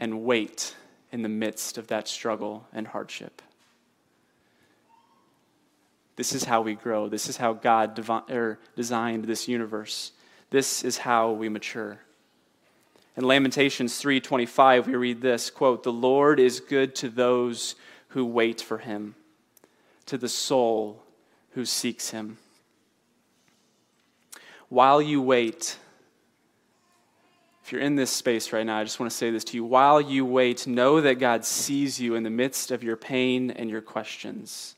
and 0.00 0.24
wait 0.24 0.74
in 1.12 1.22
the 1.22 1.28
midst 1.28 1.78
of 1.78 1.86
that 1.88 2.08
struggle 2.08 2.66
and 2.72 2.88
hardship. 2.88 3.42
This 6.16 6.32
is 6.32 6.44
how 6.44 6.62
we 6.62 6.74
grow. 6.74 7.08
This 7.08 7.28
is 7.28 7.36
how 7.36 7.52
God 7.52 7.94
devi- 7.94 8.30
er, 8.30 8.58
designed 8.76 9.24
this 9.24 9.46
universe. 9.46 10.12
This 10.50 10.82
is 10.82 10.98
how 10.98 11.30
we 11.30 11.48
mature. 11.48 12.00
In 13.16 13.24
Lamentations 13.24 13.98
3:25 13.98 14.86
we 14.86 14.94
read 14.94 15.20
this, 15.20 15.50
quote, 15.50 15.82
"The 15.82 15.92
Lord 15.92 16.40
is 16.40 16.60
good 16.60 16.94
to 16.96 17.08
those 17.08 17.74
who 18.08 18.24
wait 18.24 18.60
for 18.60 18.78
him, 18.78 19.14
to 20.06 20.16
the 20.16 20.28
soul 20.28 21.02
who 21.52 21.64
seeks 21.64 22.10
him." 22.10 22.38
While 24.68 25.02
you 25.02 25.20
wait, 25.20 25.78
if 27.70 27.74
you're 27.74 27.82
in 27.82 27.94
this 27.94 28.10
space 28.10 28.52
right 28.52 28.66
now, 28.66 28.78
I 28.78 28.82
just 28.82 28.98
want 28.98 29.12
to 29.12 29.16
say 29.16 29.30
this 29.30 29.44
to 29.44 29.56
you. 29.56 29.64
While 29.64 30.00
you 30.00 30.26
wait, 30.26 30.66
know 30.66 31.00
that 31.00 31.20
God 31.20 31.44
sees 31.44 32.00
you 32.00 32.16
in 32.16 32.24
the 32.24 32.28
midst 32.28 32.72
of 32.72 32.82
your 32.82 32.96
pain 32.96 33.52
and 33.52 33.70
your 33.70 33.80
questions 33.80 34.74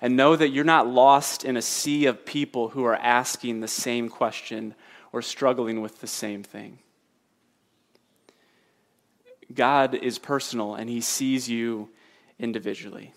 and 0.00 0.16
know 0.16 0.34
that 0.34 0.48
you're 0.48 0.64
not 0.64 0.88
lost 0.88 1.44
in 1.44 1.56
a 1.56 1.62
sea 1.62 2.06
of 2.06 2.26
people 2.26 2.70
who 2.70 2.84
are 2.84 2.96
asking 2.96 3.60
the 3.60 3.68
same 3.68 4.08
question 4.08 4.74
or 5.12 5.22
struggling 5.22 5.80
with 5.80 6.00
the 6.00 6.08
same 6.08 6.42
thing. 6.42 6.80
God 9.54 9.94
is 9.94 10.18
personal 10.18 10.74
and 10.74 10.90
he 10.90 11.00
sees 11.00 11.48
you 11.48 11.90
individually. 12.40 13.12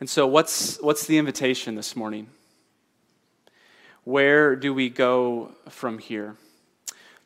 And 0.00 0.08
so, 0.08 0.26
what's, 0.26 0.80
what's 0.80 1.06
the 1.06 1.18
invitation 1.18 1.74
this 1.74 1.94
morning? 1.94 2.28
Where 4.08 4.56
do 4.56 4.72
we 4.72 4.88
go 4.88 5.52
from 5.68 5.98
here? 5.98 6.36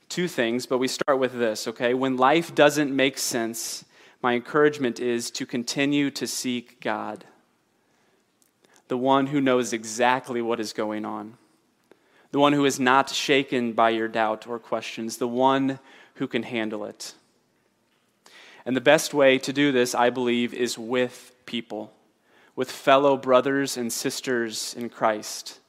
Two 0.08 0.26
things, 0.26 0.66
but 0.66 0.78
we 0.78 0.88
start 0.88 1.20
with 1.20 1.32
this, 1.32 1.68
okay? 1.68 1.94
When 1.94 2.16
life 2.16 2.56
doesn't 2.56 2.90
make 2.90 3.18
sense, 3.18 3.84
my 4.20 4.34
encouragement 4.34 4.98
is 4.98 5.30
to 5.30 5.46
continue 5.46 6.10
to 6.10 6.26
seek 6.26 6.80
God, 6.80 7.24
the 8.88 8.96
one 8.96 9.28
who 9.28 9.40
knows 9.40 9.72
exactly 9.72 10.42
what 10.42 10.58
is 10.58 10.72
going 10.72 11.04
on, 11.04 11.34
the 12.32 12.40
one 12.40 12.52
who 12.52 12.64
is 12.64 12.80
not 12.80 13.10
shaken 13.10 13.74
by 13.74 13.90
your 13.90 14.08
doubt 14.08 14.48
or 14.48 14.58
questions, 14.58 15.18
the 15.18 15.28
one 15.28 15.78
who 16.14 16.26
can 16.26 16.42
handle 16.42 16.84
it. 16.84 17.14
And 18.66 18.74
the 18.74 18.80
best 18.80 19.14
way 19.14 19.38
to 19.38 19.52
do 19.52 19.70
this, 19.70 19.94
I 19.94 20.10
believe, 20.10 20.52
is 20.52 20.76
with 20.76 21.32
people, 21.46 21.92
with 22.56 22.72
fellow 22.72 23.16
brothers 23.16 23.76
and 23.76 23.92
sisters 23.92 24.74
in 24.74 24.88
Christ. 24.88 25.60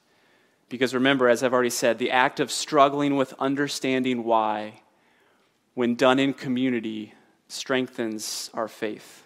Because 0.68 0.94
remember, 0.94 1.28
as 1.28 1.42
I've 1.42 1.52
already 1.52 1.70
said, 1.70 1.98
the 1.98 2.10
act 2.10 2.40
of 2.40 2.50
struggling 2.50 3.16
with 3.16 3.34
understanding 3.38 4.24
why, 4.24 4.80
when 5.74 5.94
done 5.94 6.18
in 6.18 6.32
community, 6.34 7.14
strengthens 7.48 8.50
our 8.54 8.68
faith. 8.68 9.24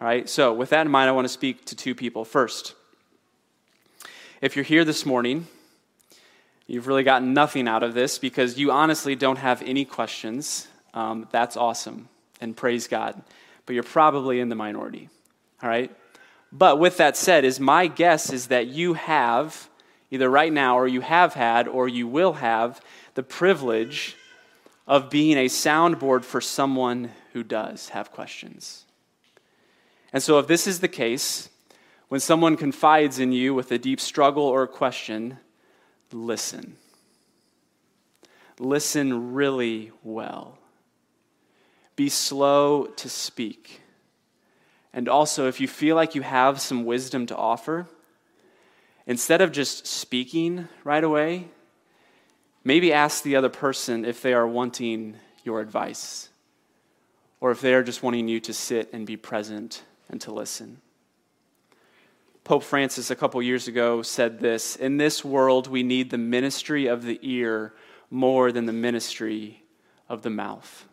All 0.00 0.06
right, 0.06 0.28
so 0.28 0.52
with 0.52 0.70
that 0.70 0.86
in 0.86 0.92
mind, 0.92 1.08
I 1.08 1.12
want 1.12 1.24
to 1.24 1.32
speak 1.32 1.64
to 1.66 1.76
two 1.76 1.94
people. 1.94 2.24
First, 2.24 2.74
if 4.40 4.56
you're 4.56 4.64
here 4.64 4.84
this 4.84 5.06
morning, 5.06 5.46
you've 6.66 6.86
really 6.86 7.04
gotten 7.04 7.32
nothing 7.32 7.68
out 7.68 7.82
of 7.82 7.94
this 7.94 8.18
because 8.18 8.58
you 8.58 8.70
honestly 8.70 9.14
don't 9.14 9.38
have 9.38 9.62
any 9.62 9.84
questions. 9.84 10.68
Um, 10.92 11.28
that's 11.30 11.56
awesome, 11.56 12.08
and 12.40 12.56
praise 12.56 12.88
God. 12.88 13.22
But 13.66 13.74
you're 13.74 13.82
probably 13.82 14.40
in 14.40 14.48
the 14.48 14.54
minority. 14.54 15.08
All 15.62 15.68
right? 15.68 15.90
But 16.52 16.78
with 16.78 16.98
that 16.98 17.16
said, 17.16 17.44
is 17.44 17.58
my 17.58 17.86
guess 17.86 18.32
is 18.32 18.48
that 18.48 18.68
you 18.68 18.94
have, 18.94 19.68
either 20.14 20.30
right 20.30 20.52
now 20.52 20.78
or 20.78 20.86
you 20.86 21.00
have 21.00 21.34
had 21.34 21.66
or 21.66 21.88
you 21.88 22.06
will 22.06 22.34
have, 22.34 22.80
the 23.14 23.22
privilege 23.22 24.16
of 24.86 25.10
being 25.10 25.36
a 25.36 25.46
soundboard 25.46 26.22
for 26.22 26.40
someone 26.40 27.10
who 27.32 27.42
does 27.42 27.88
have 27.88 28.12
questions. 28.12 28.84
And 30.12 30.22
so, 30.22 30.38
if 30.38 30.46
this 30.46 30.68
is 30.68 30.78
the 30.78 30.88
case, 30.88 31.48
when 32.08 32.20
someone 32.20 32.56
confides 32.56 33.18
in 33.18 33.32
you 33.32 33.54
with 33.54 33.72
a 33.72 33.78
deep 33.78 33.98
struggle 33.98 34.44
or 34.44 34.62
a 34.62 34.68
question, 34.68 35.38
listen. 36.12 36.76
Listen 38.60 39.34
really 39.34 39.90
well. 40.04 40.58
Be 41.96 42.08
slow 42.08 42.86
to 42.86 43.08
speak. 43.08 43.80
And 44.92 45.08
also, 45.08 45.48
if 45.48 45.60
you 45.60 45.66
feel 45.66 45.96
like 45.96 46.14
you 46.14 46.22
have 46.22 46.60
some 46.60 46.84
wisdom 46.84 47.26
to 47.26 47.36
offer, 47.36 47.88
instead 49.06 49.40
of 49.40 49.52
just 49.52 49.86
speaking 49.86 50.68
right 50.82 51.04
away, 51.04 51.48
maybe 52.62 52.92
ask 52.92 53.22
the 53.22 53.36
other 53.36 53.48
person 53.48 54.04
if 54.04 54.22
they 54.22 54.32
are 54.32 54.46
wanting 54.46 55.16
your 55.44 55.60
advice 55.60 56.28
or 57.40 57.50
if 57.50 57.60
they 57.60 57.74
are 57.74 57.82
just 57.82 58.02
wanting 58.02 58.28
you 58.28 58.40
to 58.40 58.54
sit 58.54 58.92
and 58.92 59.06
be 59.06 59.16
present 59.16 59.82
and 60.08 60.20
to 60.22 60.32
listen. 60.32 60.80
Pope 62.44 62.62
Francis, 62.62 63.10
a 63.10 63.16
couple 63.16 63.40
years 63.42 63.68
ago, 63.68 64.02
said 64.02 64.40
this 64.40 64.76
In 64.76 64.98
this 64.98 65.24
world, 65.24 65.66
we 65.66 65.82
need 65.82 66.10
the 66.10 66.18
ministry 66.18 66.86
of 66.86 67.02
the 67.02 67.18
ear 67.22 67.72
more 68.10 68.52
than 68.52 68.66
the 68.66 68.72
ministry 68.72 69.62
of 70.08 70.22
the 70.22 70.30
mouth. 70.30 70.86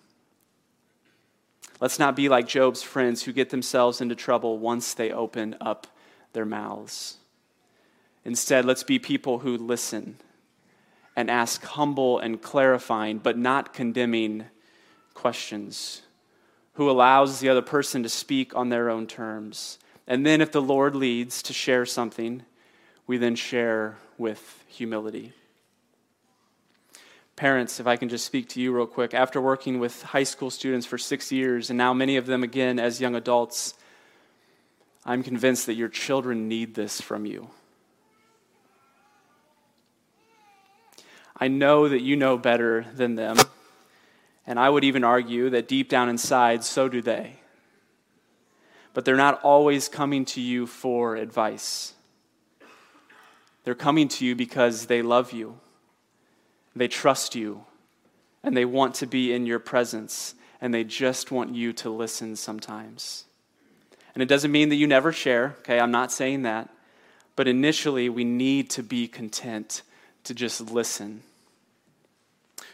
Let's 1.80 2.00
not 2.00 2.16
be 2.16 2.30
like 2.30 2.48
Job's 2.48 2.84
friends 2.84 3.24
who 3.24 3.34
get 3.34 3.50
themselves 3.50 4.02
into 4.02 4.16
trouble 4.16 4.60
once 4.60 4.94
they 4.94 5.12
open 5.12 5.56
up 5.60 5.88
their 6.34 6.46
mouths. 6.46 7.18
Instead, 8.24 8.66
let's 8.66 8.84
be 8.84 9.00
people 9.00 9.40
who 9.40 9.58
listen 9.58 10.18
and 11.16 11.30
ask 11.30 11.64
humble 11.64 12.20
and 12.20 12.42
clarifying, 12.42 13.18
but 13.18 13.38
not 13.38 13.74
condemning 13.74 14.46
questions, 15.14 16.04
who 16.74 16.90
allows 16.90 17.40
the 17.40 17.50
other 17.50 17.62
person 17.62 18.04
to 18.04 18.10
speak 18.10 18.56
on 18.56 18.70
their 18.70 18.90
own 18.90 19.08
terms 19.08 19.78
and 20.12 20.26
then, 20.26 20.42
if 20.42 20.52
the 20.52 20.62
Lord 20.62 20.94
leads 20.94 21.42
to 21.44 21.54
share 21.54 21.86
something, 21.86 22.44
we 23.08 23.18
then 23.18 23.36
share 23.36 23.98
with 24.18 24.64
humility. 24.68 25.32
Parents, 27.38 27.80
if 27.80 27.88
I 27.88 27.96
can 27.96 28.10
just 28.10 28.26
speak 28.26 28.50
to 28.50 28.62
you 28.62 28.76
real 28.76 28.88
quick, 28.88 29.14
after 29.14 29.40
working 29.40 29.80
with 29.80 30.02
high 30.04 30.24
school 30.24 30.50
students 30.50 30.86
for 30.86 30.98
six 30.98 31.32
years, 31.32 31.70
and 31.70 31.78
now 31.78 31.94
many 31.94 32.18
of 32.18 32.26
them 32.26 32.44
again 32.44 32.78
as 32.78 33.00
young 33.00 33.16
adults, 33.16 33.74
I'm 35.06 35.24
convinced 35.24 35.66
that 35.68 35.76
your 35.76 35.88
children 35.88 36.50
need 36.50 36.76
this 36.76 37.00
from 37.00 37.26
you. 37.26 37.50
I 41.42 41.50
know 41.50 41.90
that 41.90 42.02
you 42.02 42.16
know 42.16 42.38
better 42.38 42.86
than 42.96 43.16
them, 43.16 43.36
and 44.48 44.58
I 44.58 44.70
would 44.70 44.86
even 44.86 45.04
argue 45.04 45.50
that 45.50 45.68
deep 45.68 45.90
down 45.90 46.08
inside, 46.08 46.64
so 46.64 46.88
do 46.88 47.02
they 47.02 47.42
but 48.94 49.06
they're 49.06 49.16
not 49.16 49.42
always 49.44 49.88
coming 49.88 50.26
to 50.26 50.42
you 50.42 50.68
for 50.68 51.16
advice. 51.16 51.94
They're 53.64 53.76
coming 53.76 54.08
to 54.10 54.26
you 54.26 54.36
because 54.36 54.88
they 54.88 55.02
love 55.02 55.32
you, 55.32 55.60
they 56.76 56.88
trust 56.88 57.36
you, 57.36 57.66
and 58.44 58.58
they 58.58 58.66
want 58.66 58.96
to 58.96 59.06
be 59.06 59.34
in 59.34 59.46
your 59.46 59.60
presence, 59.60 60.36
and 60.60 60.74
they 60.74 60.84
just 60.84 61.32
want 61.32 61.54
you 61.54 61.74
to 61.74 61.90
listen 61.90 62.36
sometimes. 62.36 63.26
And 64.14 64.22
it 64.22 64.28
doesn't 64.28 64.52
mean 64.52 64.70
that 64.70 64.76
you 64.76 64.88
never 64.88 65.12
share, 65.12 65.56
okay? 65.60 65.80
I'm 65.80 65.92
not 65.92 66.12
saying 66.12 66.42
that. 66.42 66.70
But 67.38 67.48
initially, 67.48 68.10
we 68.10 68.26
need 68.26 68.70
to 68.72 68.84
be 68.84 69.08
content 69.08 69.84
to 70.26 70.34
just 70.34 70.70
listen 70.70 71.22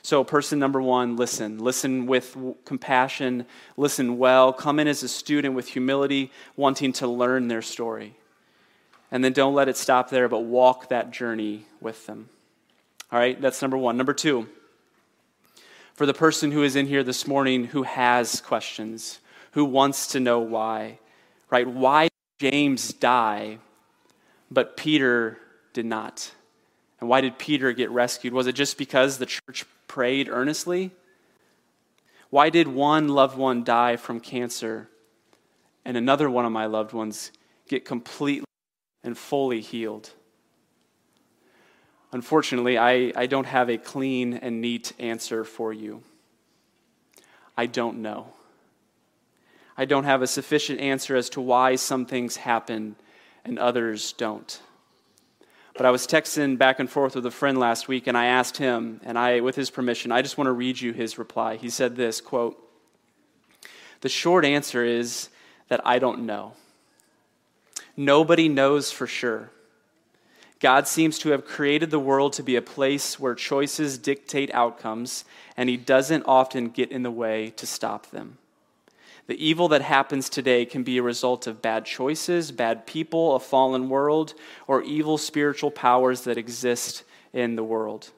so, 0.08 0.24
person 0.24 0.58
number 0.58 0.82
one, 0.82 1.18
listen. 1.18 1.60
Listen 1.60 2.06
with 2.06 2.38
compassion, 2.64 3.46
listen 3.76 4.18
well. 4.18 4.54
Come 4.54 4.80
in 4.80 4.88
as 4.88 5.04
a 5.04 5.10
student 5.10 5.54
with 5.54 5.68
humility, 5.68 6.32
wanting 6.56 6.94
to 6.94 7.08
learn 7.08 7.50
their 7.50 7.62
story. 7.62 8.16
And 9.12 9.22
then 9.22 9.34
don't 9.34 9.54
let 9.54 9.68
it 9.68 9.76
stop 9.76 10.10
there, 10.10 10.30
but 10.30 10.46
walk 10.46 10.88
that 10.88 11.12
journey 11.12 11.66
with 11.82 12.06
them. 12.06 12.30
All 13.12 13.20
right, 13.20 13.42
that's 13.42 13.62
number 13.62 13.76
one. 13.76 13.98
Number 13.98 14.14
two, 14.14 14.48
for 15.94 16.06
the 16.06 16.14
person 16.14 16.54
who 16.54 16.64
is 16.64 16.78
in 16.78 16.86
here 16.86 17.04
this 17.04 17.28
morning 17.28 17.66
who 17.66 17.84
has 17.84 18.40
questions, 18.40 19.20
who 19.52 19.66
wants 19.66 20.08
to 20.14 20.22
know 20.22 20.40
why, 20.40 21.00
right? 21.50 21.68
Why 21.68 22.04
did 22.04 22.52
James 22.52 22.94
die, 22.94 23.58
but 24.50 24.78
Peter 24.78 25.38
did 25.74 25.86
not? 25.86 26.32
And 27.02 27.10
why 27.10 27.20
did 27.20 27.38
Peter 27.38 27.74
get 27.74 27.90
rescued? 27.92 28.32
Was 28.32 28.48
it 28.48 28.54
just 28.54 28.78
because 28.78 29.18
the 29.18 29.26
church 29.26 29.66
prayed 29.88 30.30
earnestly? 30.30 30.92
Why 32.30 32.50
did 32.50 32.68
one 32.68 33.08
loved 33.08 33.38
one 33.38 33.64
die 33.64 33.96
from 33.96 34.20
cancer 34.20 34.90
and 35.86 35.96
another 35.96 36.30
one 36.30 36.46
of 36.46 36.52
my 36.52 36.66
loved 36.66 36.94
ones 36.94 37.32
get 37.68 37.86
completely 37.86 38.46
and 39.04 39.18
fully 39.18 39.62
healed? 39.62 40.12
Unfortunately, 42.12 42.78
I, 42.78 43.12
I 43.16 43.26
don't 43.26 43.48
have 43.48 43.70
a 43.70 43.78
clean 43.78 44.34
and 44.34 44.62
neat 44.62 44.94
answer 45.00 45.44
for 45.44 45.74
you. 45.74 46.04
I 47.56 47.66
don't 47.66 48.00
know. 48.00 48.34
I 49.78 49.86
don't 49.86 50.06
have 50.06 50.22
a 50.22 50.28
sufficient 50.28 50.80
answer 50.80 51.16
as 51.16 51.30
to 51.32 51.42
why 51.42 51.76
some 51.76 52.06
things 52.06 52.38
happen 52.38 52.96
and 53.46 53.60
others 53.60 54.14
don't. 54.14 54.62
But 55.78 55.86
I 55.86 55.92
was 55.92 56.08
texting 56.08 56.58
back 56.58 56.80
and 56.80 56.90
forth 56.90 57.14
with 57.14 57.26
a 57.28 57.32
friend 57.32 57.60
last 57.60 57.88
week, 57.88 58.08
and 58.08 58.18
I 58.18 58.26
asked 58.26 58.58
him, 58.58 59.00
and 59.04 59.18
I, 59.18 59.42
with 59.42 59.56
his 59.56 59.70
permission, 59.70 60.12
I 60.12 60.24
just 60.24 60.36
want 60.36 60.48
to 60.48 60.52
read 60.52 60.82
you 60.82 60.92
his 60.92 61.20
reply. 61.20 61.56
He 61.56 61.70
said 61.70 61.96
this 61.96 62.20
quote, 62.20 62.58
The 64.02 64.10
short 64.10 64.44
answer 64.44 64.84
is 64.84 65.30
that 65.68 65.86
I 65.86 66.00
don't 66.00 66.26
know. 66.26 66.54
Nobody 67.96 68.50
knows 68.50 68.92
for 68.92 69.06
sure. 69.06 69.52
God 70.60 70.88
seems 70.88 71.20
to 71.20 71.30
have 71.30 71.46
created 71.46 71.92
the 71.92 72.00
world 72.00 72.34
to 72.34 72.44
be 72.44 72.56
a 72.56 72.62
place 72.64 73.20
where 73.20 73.36
choices 73.36 74.00
dictate 74.00 74.52
outcomes, 74.56 75.26
and 75.56 75.70
He 75.70 75.78
doesn't 75.78 76.24
often 76.24 76.70
get 76.70 76.92
in 76.92 77.04
the 77.04 77.12
way 77.12 77.52
to 77.52 77.68
stop 77.68 78.10
them. 78.10 78.40
The 79.28 79.46
evil 79.46 79.68
that 79.70 79.82
happens 79.82 80.30
today 80.30 80.66
can 80.66 80.84
be 80.84 80.98
a 80.98 81.04
result 81.04 81.48
of 81.48 81.62
bad 81.62 81.86
choices, 81.86 82.52
bad 82.52 82.88
people, 82.88 83.36
a 83.36 83.40
fallen 83.40 83.90
world, 83.90 84.34
or 84.68 84.82
evil 84.84 85.18
spiritual 85.18 85.70
powers 85.70 86.22
that 86.22 86.38
exist 86.38 87.04
in 87.34 87.58
the 87.58 87.64
world. 87.64 88.12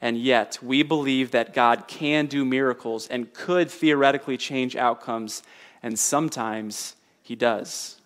And 0.00 0.16
yet, 0.16 0.58
we 0.62 0.82
believe 0.82 1.32
that 1.32 1.52
God 1.52 1.86
can 1.86 2.24
do 2.24 2.46
miracles 2.46 3.06
and 3.06 3.32
could 3.34 3.70
theoretically 3.70 4.38
change 4.38 4.76
outcomes, 4.76 5.42
and 5.82 5.98
sometimes 5.98 6.96
He 7.22 7.36
does. 7.36 8.00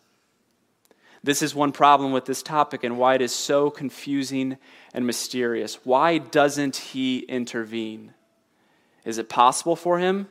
This 1.23 1.41
is 1.41 1.55
one 1.55 1.71
problem 1.71 2.11
with 2.11 2.25
this 2.25 2.43
topic 2.43 2.83
and 2.83 2.99
why 2.99 3.15
it 3.15 3.23
is 3.23 3.33
so 3.33 3.71
confusing 3.71 4.59
and 4.93 5.07
mysterious. 5.07 5.79
Why 5.85 6.19
doesn't 6.19 6.77
He 6.77 7.21
intervene? 7.21 8.13
Is 9.05 9.19
it 9.19 9.29
possible 9.29 9.77
for 9.77 10.01
Him? 10.01 10.27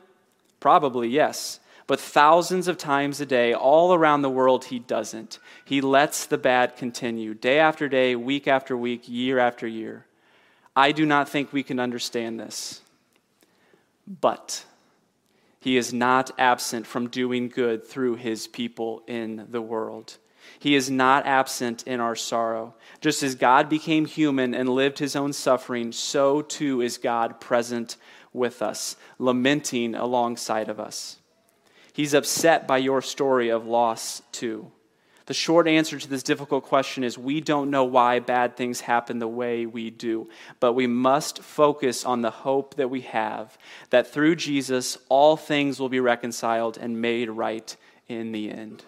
Probably, 0.60 1.08
yes. 1.08 1.60
But 1.86 2.00
thousands 2.00 2.66
of 2.66 2.78
times 2.78 3.20
a 3.20 3.26
day, 3.26 3.52
all 3.52 3.92
around 3.92 4.22
the 4.22 4.30
world, 4.30 4.66
he 4.66 4.78
doesn't. 4.78 5.38
He 5.64 5.80
lets 5.80 6.24
the 6.24 6.38
bad 6.38 6.76
continue, 6.76 7.34
day 7.34 7.58
after 7.58 7.88
day, 7.88 8.16
week 8.16 8.48
after 8.48 8.76
week, 8.76 9.02
year 9.06 9.38
after 9.38 9.66
year. 9.66 10.06
I 10.74 10.92
do 10.92 11.04
not 11.04 11.28
think 11.28 11.52
we 11.52 11.62
can 11.62 11.78
understand 11.78 12.40
this. 12.40 12.80
But 14.06 14.64
he 15.60 15.76
is 15.76 15.92
not 15.92 16.30
absent 16.38 16.86
from 16.86 17.08
doing 17.08 17.48
good 17.48 17.86
through 17.86 18.16
his 18.16 18.46
people 18.46 19.02
in 19.06 19.46
the 19.50 19.62
world. 19.62 20.18
He 20.58 20.74
is 20.74 20.90
not 20.90 21.26
absent 21.26 21.82
in 21.86 22.00
our 22.00 22.16
sorrow. 22.16 22.74
Just 23.00 23.22
as 23.22 23.34
God 23.34 23.68
became 23.68 24.04
human 24.04 24.54
and 24.54 24.68
lived 24.68 24.98
his 24.98 25.16
own 25.16 25.32
suffering, 25.32 25.92
so 25.92 26.42
too 26.42 26.80
is 26.80 26.98
God 26.98 27.40
present 27.40 27.96
with 28.32 28.62
us, 28.62 28.96
lamenting 29.18 29.94
alongside 29.94 30.68
of 30.68 30.80
us. 30.80 31.18
He's 31.94 32.12
upset 32.12 32.66
by 32.66 32.78
your 32.78 33.00
story 33.02 33.50
of 33.50 33.66
loss, 33.66 34.20
too. 34.32 34.72
The 35.26 35.32
short 35.32 35.68
answer 35.68 35.96
to 35.96 36.08
this 36.08 36.24
difficult 36.24 36.64
question 36.64 37.04
is 37.04 37.16
we 37.16 37.40
don't 37.40 37.70
know 37.70 37.84
why 37.84 38.18
bad 38.18 38.56
things 38.56 38.80
happen 38.80 39.20
the 39.20 39.28
way 39.28 39.64
we 39.64 39.90
do, 39.90 40.28
but 40.58 40.72
we 40.72 40.88
must 40.88 41.38
focus 41.38 42.04
on 42.04 42.20
the 42.20 42.32
hope 42.32 42.74
that 42.74 42.90
we 42.90 43.02
have 43.02 43.56
that 43.90 44.08
through 44.08 44.34
Jesus, 44.34 44.98
all 45.08 45.36
things 45.36 45.78
will 45.78 45.88
be 45.88 46.00
reconciled 46.00 46.76
and 46.78 47.00
made 47.00 47.30
right 47.30 47.76
in 48.08 48.32
the 48.32 48.50
end. 48.50 48.82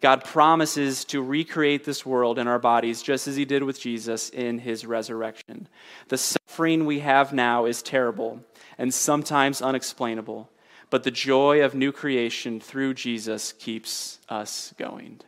God 0.00 0.24
promises 0.24 1.04
to 1.06 1.22
recreate 1.22 1.84
this 1.84 2.04
world 2.04 2.40
in 2.40 2.48
our 2.48 2.58
bodies 2.58 3.02
just 3.02 3.28
as 3.28 3.36
he 3.36 3.44
did 3.44 3.62
with 3.62 3.80
Jesus 3.80 4.30
in 4.30 4.58
his 4.58 4.84
resurrection. 4.84 5.68
The 6.08 6.18
suffering 6.18 6.86
we 6.86 6.98
have 6.98 7.32
now 7.32 7.66
is 7.66 7.82
terrible 7.82 8.40
and 8.78 8.92
sometimes 8.92 9.62
unexplainable 9.62 10.50
but 10.92 11.04
the 11.04 11.10
joy 11.10 11.64
of 11.64 11.74
new 11.74 11.90
creation 11.90 12.60
through 12.60 12.92
Jesus 12.92 13.52
keeps 13.52 14.18
us 14.28 14.74
going. 14.76 15.18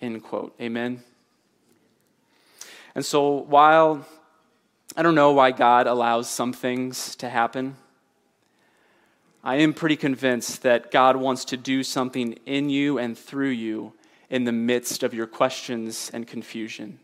End 0.00 0.22
quote. 0.22 0.54
Amen. 0.60 1.02
And 2.94 3.04
so 3.04 3.38
while 3.38 4.06
I 4.96 5.02
don't 5.02 5.16
know 5.16 5.32
why 5.32 5.50
God 5.50 5.88
allows 5.88 6.30
some 6.30 6.52
things 6.52 7.16
to 7.16 7.28
happen, 7.28 7.74
I 9.42 9.56
am 9.56 9.74
pretty 9.74 9.96
convinced 9.96 10.62
that 10.62 10.92
God 10.92 11.16
wants 11.16 11.44
to 11.46 11.56
do 11.56 11.82
something 11.82 12.34
in 12.46 12.70
you 12.70 12.98
and 12.98 13.18
through 13.18 13.50
you 13.50 13.94
in 14.30 14.44
the 14.44 14.52
midst 14.52 15.02
of 15.02 15.12
your 15.12 15.26
questions 15.26 16.08
and 16.14 16.24
confusion. 16.24 17.00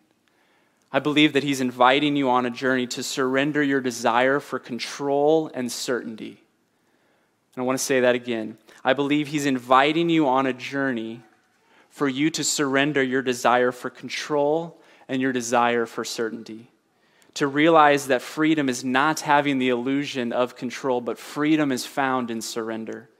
I 0.92 1.00
believe 1.00 1.32
that 1.32 1.42
He's 1.42 1.60
inviting 1.60 2.14
you 2.14 2.30
on 2.30 2.46
a 2.46 2.50
journey 2.50 2.86
to 2.86 3.02
surrender 3.02 3.64
your 3.64 3.80
desire 3.80 4.38
for 4.38 4.60
control 4.60 5.50
and 5.52 5.72
certainty. 5.72 6.44
And 7.58 7.64
I 7.64 7.66
want 7.66 7.76
to 7.76 7.84
say 7.84 7.98
that 7.98 8.14
again. 8.14 8.56
I 8.84 8.92
believe 8.92 9.26
He's 9.26 9.44
inviting 9.44 10.08
you 10.08 10.28
on 10.28 10.46
a 10.46 10.52
journey 10.52 11.22
for 11.90 12.08
you 12.08 12.30
to 12.30 12.44
surrender 12.44 13.02
your 13.02 13.20
desire 13.20 13.72
for 13.72 13.90
control 13.90 14.80
and 15.08 15.20
your 15.20 15.32
desire 15.32 15.84
for 15.84 16.04
certainty. 16.04 16.70
To 17.34 17.48
realize 17.48 18.06
that 18.06 18.22
freedom 18.22 18.68
is 18.68 18.84
not 18.84 19.22
having 19.22 19.58
the 19.58 19.70
illusion 19.70 20.32
of 20.32 20.54
control, 20.54 21.00
but 21.00 21.18
freedom 21.18 21.72
is 21.72 21.84
found 21.84 22.30
in 22.30 22.42
surrender. 22.42 23.10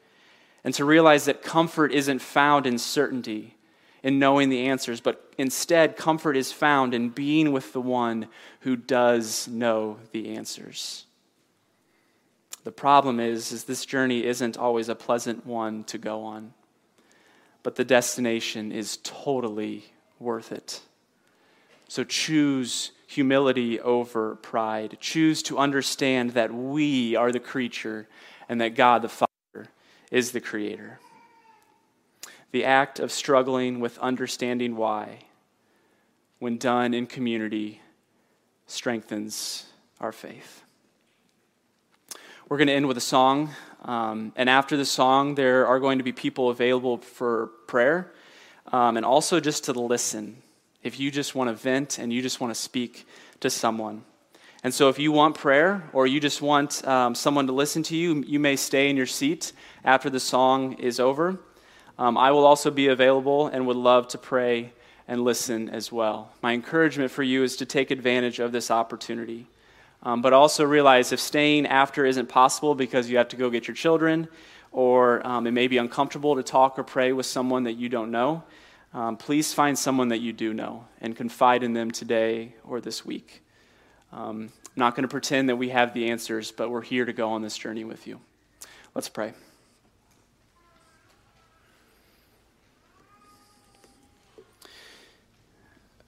And 0.63 0.73
to 0.75 0.85
realize 0.85 1.25
that 1.25 1.43
comfort 1.43 1.91
isn't 1.91 2.21
found 2.21 2.65
in 2.65 2.79
certainty, 2.79 3.57
in 4.05 4.21
knowing 4.21 4.51
the 4.51 4.69
answers, 4.69 5.01
but 5.01 5.33
instead, 5.37 5.97
comfort 5.97 6.37
is 6.37 6.53
found 6.53 6.95
in 6.95 7.09
being 7.09 7.51
with 7.51 7.73
the 7.73 7.81
one 7.81 8.29
who 8.61 8.77
does 8.77 9.49
know 9.49 9.99
the 10.13 10.37
answers. 10.37 11.07
The 12.65 12.73
problem 12.73 13.21
is, 13.21 13.53
is 13.53 13.65
this 13.65 13.87
journey 13.87 14.25
isn't 14.25 14.57
always 14.57 14.89
a 14.89 14.95
pleasant 14.95 15.47
one 15.47 15.85
to 15.85 15.99
go 15.99 16.23
on, 16.23 16.53
but 17.63 17.77
the 17.77 17.85
destination 17.85 18.73
is 18.73 18.99
totally 19.03 19.93
worth 20.19 20.53
it. 20.53 20.81
So 21.89 22.05
choose 22.05 22.93
humility 23.07 23.81
over 23.81 24.37
pride. 24.37 24.99
Choose 25.01 25.43
to 25.45 25.59
understand 25.59 26.31
that 26.31 26.53
we 26.53 27.17
are 27.17 27.33
the 27.33 27.41
creature 27.41 28.07
and 28.49 28.61
that 28.61 28.75
God 28.75 29.03
the 29.03 29.09
Father 29.09 29.71
is 30.11 30.33
the 30.33 30.41
creator 30.41 31.01
the 32.51 32.65
act 32.65 32.99
of 32.99 33.13
struggling 33.13 33.81
with 33.81 33.99
understanding 33.99 34.77
why, 34.77 35.19
when 36.39 36.57
done 36.57 36.95
in 36.95 37.07
community, 37.07 37.83
strengthens 38.67 39.67
our 40.01 40.13
faith. 40.13 40.63
We're 42.49 42.57
going 42.57 42.69
to 42.69 42.73
end 42.73 42.89
with 42.89 42.97
a 42.97 43.03
song. 43.03 43.51
Um, 43.83 44.33
and 44.35 44.49
after 44.49 44.79
the 44.79 44.87
song, 44.87 45.35
there 45.35 45.67
are 45.67 45.79
going 45.79 45.99
to 45.99 46.05
be 46.05 46.13
people 46.13 46.49
available 46.49 46.97
for 46.97 47.49
prayer 47.67 48.11
um, 48.73 48.97
and 48.97 49.05
also 49.05 49.39
just 49.39 49.65
to 49.65 49.73
listen 49.75 50.43
if 50.83 50.99
you 50.99 51.11
just 51.11 51.35
want 51.35 51.51
to 51.51 51.55
vent 51.55 51.99
and 51.99 52.11
you 52.11 52.23
just 52.23 52.41
want 52.41 52.55
to 52.55 52.59
speak 52.59 53.07
to 53.41 53.51
someone. 53.51 54.03
And 54.65 54.73
so, 54.73 54.89
if 54.89 54.99
you 54.99 55.13
want 55.13 55.37
prayer 55.37 55.91
or 55.93 56.07
you 56.07 56.21
just 56.21 56.41
want 56.41 56.87
um, 56.89 57.15
someone 57.15 57.47
to 57.49 57.53
listen 57.53 57.83
to 57.85 57.97
you, 57.97 58.25
you 58.27 58.39
may 58.39 58.57
stay 58.57 58.89
in 58.89 58.97
your 58.97 59.07
seat 59.07 59.53
after 59.85 60.09
the 60.09 60.19
song 60.19 60.73
is 60.75 60.99
over. 60.99 61.39
Um, 61.99 62.17
I 62.17 62.31
will 62.31 62.47
also 62.47 62.71
be 62.71 62.89
available 62.89 63.49
and 63.49 63.67
would 63.67 63.77
love 63.77 64.09
to 64.09 64.19
pray 64.19 64.73
and 65.07 65.21
listen 65.23 65.69
as 65.69 65.93
well. 65.93 66.33
My 66.43 66.55
encouragement 66.55 67.11
for 67.11 67.23
you 67.23 67.43
is 67.43 67.57
to 67.59 67.67
take 67.67 67.91
advantage 67.91 68.39
of 68.39 68.53
this 68.53 68.71
opportunity. 68.71 69.49
Um, 70.03 70.23
but 70.23 70.33
also 70.33 70.65
realize 70.65 71.13
if 71.13 71.21
staying 71.21 71.67
after 71.67 72.07
isn't 72.07 72.29
possible 72.29 72.75
because 72.75 73.11
you 73.11 73.17
have 73.19 73.29
to 73.29 73.37
go 73.37 73.51
get 73.51 73.67
your 73.67 73.75
children, 73.75 74.29
or 74.71 75.27
um, 75.27 75.47
it 75.47 75.53
may 75.53 75.67
be 75.67 75.79
uncomfortable 75.79 76.37
to 76.37 76.43
talk 76.43 76.79
or 76.79 76.85
pray 76.85 77.13
with 77.13 77.27
someone 77.27 77.65
that 77.65 77.73
you 77.75 77.89
don't 77.89 78.11
know, 78.11 78.45
um, 78.95 79.17
please 79.17 79.53
find 79.53 79.79
someone 79.79 80.09
that 80.09 80.19
you 80.19 80.33
do 80.33 80.55
know 80.55 80.87
and 81.01 81.17
confide 81.17 81.63
in 81.63 81.73
them 81.73 81.91
today 81.91 82.55
or 82.65 82.81
this 82.81 83.05
week. 83.05 83.43
Um, 84.13 84.51
I'm 84.65 84.73
not 84.77 84.95
going 84.95 85.03
to 85.03 85.09
pretend 85.09 85.49
that 85.49 85.57
we 85.57 85.71
have 85.71 85.93
the 85.93 86.11
answers, 86.11 86.53
but 86.53 86.71
we're 86.71 86.83
here 86.83 87.05
to 87.05 87.13
go 87.13 87.31
on 87.31 87.43
this 87.43 87.59
journey 87.59 87.85
with 87.85 88.07
you. 88.07 88.21
Let's 88.95 89.09
pray. 89.09 89.33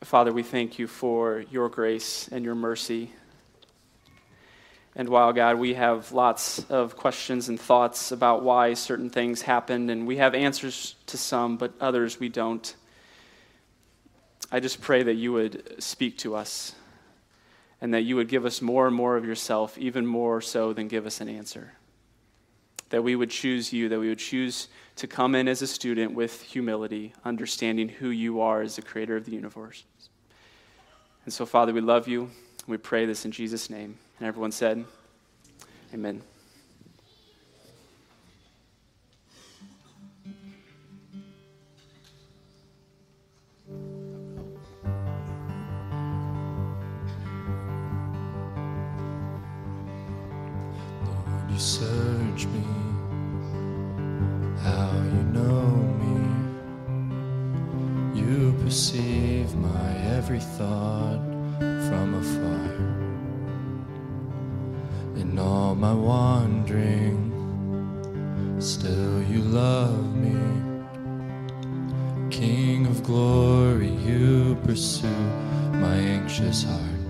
Father, 0.03 0.33
we 0.33 0.43
thank 0.43 0.79
you 0.79 0.87
for 0.87 1.45
your 1.51 1.69
grace 1.69 2.29
and 2.33 2.45
your 2.45 2.55
mercy. 2.55 3.13
And 5.01 5.09
while, 5.09 5.33
God, 5.33 5.59
we 5.59 5.73
have 5.73 6.13
lots 6.13 6.63
of 6.69 6.95
questions 6.95 7.49
and 7.49 7.59
thoughts 7.59 8.13
about 8.13 8.43
why 8.43 8.75
certain 8.75 9.09
things 9.09 9.41
happened, 9.41 9.91
and 9.91 10.07
we 10.07 10.19
have 10.19 10.35
answers 10.35 10.95
to 11.07 11.17
some, 11.17 11.57
but 11.57 11.73
others 11.81 12.21
we 12.21 12.29
don't, 12.29 12.77
I 14.53 14.61
just 14.61 14.83
pray 14.83 15.03
that 15.03 15.15
you 15.15 15.33
would 15.33 15.83
speak 15.83 16.19
to 16.19 16.37
us 16.37 16.75
and 17.81 17.95
that 17.95 18.03
you 18.03 18.15
would 18.17 18.29
give 18.29 18.45
us 18.45 18.61
more 18.61 18.87
and 18.87 18.95
more 18.95 19.17
of 19.17 19.25
yourself, 19.25 19.79
even 19.79 20.05
more 20.05 20.43
so 20.43 20.75
than 20.75 20.87
give 20.87 21.07
us 21.07 21.23
an 21.23 21.31
answer. 21.31 21.73
That 22.91 23.03
we 23.03 23.17
would 23.17 23.31
choose 23.31 23.73
you, 23.73 23.89
that 23.89 24.01
we 24.01 24.11
would 24.11 24.19
choose 24.19 24.69
to 24.97 25.07
come 25.07 25.35
in 25.35 25.49
as 25.49 25.63
a 25.63 25.67
student 25.67 26.13
with 26.13 26.43
humility, 26.43 27.15
understanding 27.25 27.89
who 27.89 28.11
you 28.11 28.43
are 28.43 28.61
as 28.61 28.77
the 28.77 28.83
creator 28.83 29.17
of 29.17 29.25
the 29.25 29.33
universe. 29.33 29.83
And 31.25 31.33
so, 31.33 31.47
Father, 31.47 31.73
we 31.73 31.81
love 31.81 32.07
you. 32.07 32.29
We 32.67 32.77
pray 32.77 33.07
this 33.07 33.25
in 33.25 33.33
Jesus' 33.33 33.71
name. 33.71 33.97
And 34.21 34.29
everyone 34.29 34.53
said, 34.53 34.85
Amen. 35.95 36.21
Lord, 51.07 51.51
you 51.51 51.59
search 51.59 52.45
me, 52.45 52.63
how 54.61 54.93
you 55.03 55.23
know 55.33 55.67
me. 56.03 56.17
You 58.21 58.53
perceive 58.63 59.55
my 59.55 59.97
every 60.15 60.41
thought 60.41 61.23
from 61.59 62.15
afar. 62.17 63.10
In 65.21 65.39
all 65.39 65.75
my 65.75 65.93
wandering, 65.93 67.19
still 68.59 69.23
you 69.23 69.43
love 69.43 70.17
me. 70.17 70.39
King 72.31 72.87
of 72.87 73.03
glory, 73.03 73.91
you 73.91 74.57
pursue 74.65 75.27
my 75.75 75.95
anxious 75.95 76.65
heart. 76.65 77.01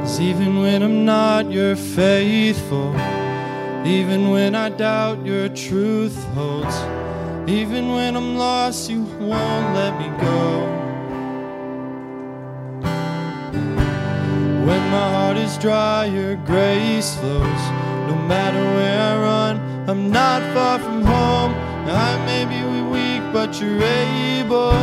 'Cause 0.00 0.20
even 0.20 0.60
when 0.62 0.82
I'm 0.82 1.04
not, 1.04 1.52
you're 1.52 1.76
faithful. 1.76 2.94
Even 3.84 4.30
when 4.30 4.54
I 4.54 4.70
doubt, 4.70 5.26
your 5.26 5.48
truth 5.50 6.16
holds. 6.34 6.76
Even 7.46 7.92
when 7.92 8.16
I'm 8.16 8.38
lost, 8.38 8.88
you 8.88 9.02
won't 9.20 9.74
let 9.74 9.98
me 10.00 10.08
go. 10.18 10.81
Is 15.42 15.58
dry, 15.58 16.04
your 16.04 16.36
grace 16.36 17.16
flows. 17.16 17.62
No 18.08 18.14
matter 18.32 18.62
where 18.76 19.00
I 19.10 19.14
run, 19.28 19.54
I'm 19.88 20.10
not 20.10 20.40
far 20.54 20.78
from 20.78 21.02
home. 21.02 21.52
I 21.86 22.12
may 22.26 22.44
be 22.44 22.60
weak, 22.94 23.22
but 23.32 23.60
you're 23.60 23.82
able. 23.82 24.78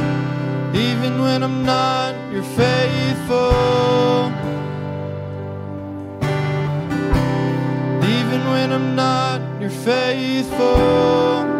Even 0.75 1.21
when 1.21 1.43
I'm 1.43 1.63
not, 1.63 2.13
you're 2.31 2.43
faithful. 2.43 4.31
Even 8.17 8.41
when 8.53 8.71
I'm 8.73 8.95
not, 8.95 9.39
you're 9.61 9.69
faithful. 9.69 11.58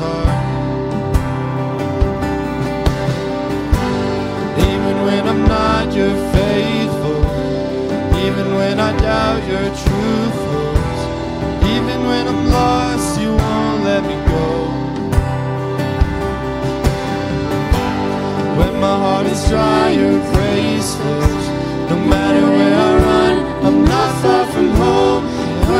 heart. 0.00 0.40
Even 4.70 4.96
when 5.06 5.22
I'm 5.32 5.42
not, 5.56 5.86
you're 5.96 6.20
faithful. 6.36 7.22
Even 8.26 8.46
when 8.58 8.80
I 8.80 8.90
doubt, 9.06 9.42
your 9.52 9.68
truthfulness. 9.82 11.00
Even 11.74 11.98
when 12.10 12.24
I'm 12.32 12.42
lost, 12.58 13.20
you 13.20 13.30
won't 13.42 13.80
let 13.90 14.02
me 14.10 14.16
go. 14.32 14.46
When 18.58 18.74
my 18.84 18.96
heart 19.04 19.26
is 19.26 19.40
dry, 19.48 19.90
your 20.02 20.18
grace 20.32 20.90
flows. 20.98 21.46
No 21.90 21.96
matter 22.14 22.44
where 22.56 22.74
I 22.88 22.92
run, 23.08 23.36
I'm 23.66 23.84
not 23.84 24.10
far 24.22 24.44
from 24.54 24.68
home. 24.82 25.24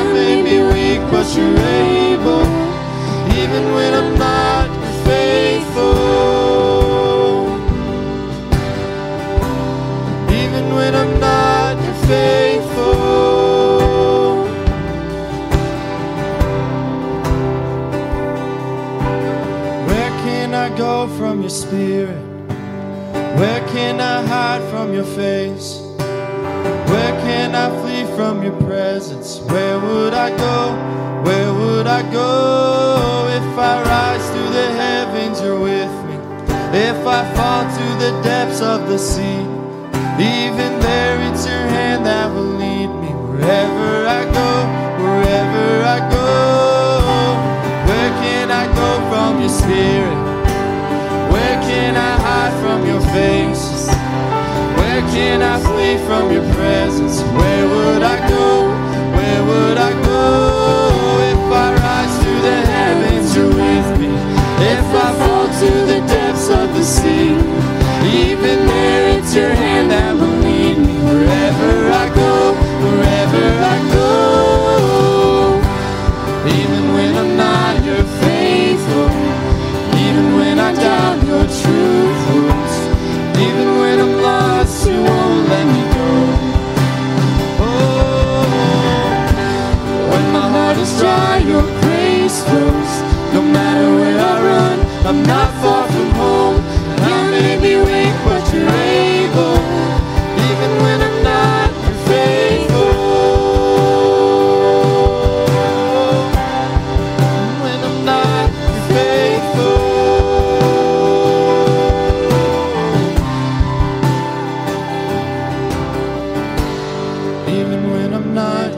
I 0.01 0.03
may 0.13 0.37
be 0.49 0.57
weak, 0.73 1.01
but 1.11 1.27
you're 1.37 1.59
able 1.59 2.60
even 3.43 3.73
when 3.73 3.95
I'm 3.95 4.19
not. 4.19 4.50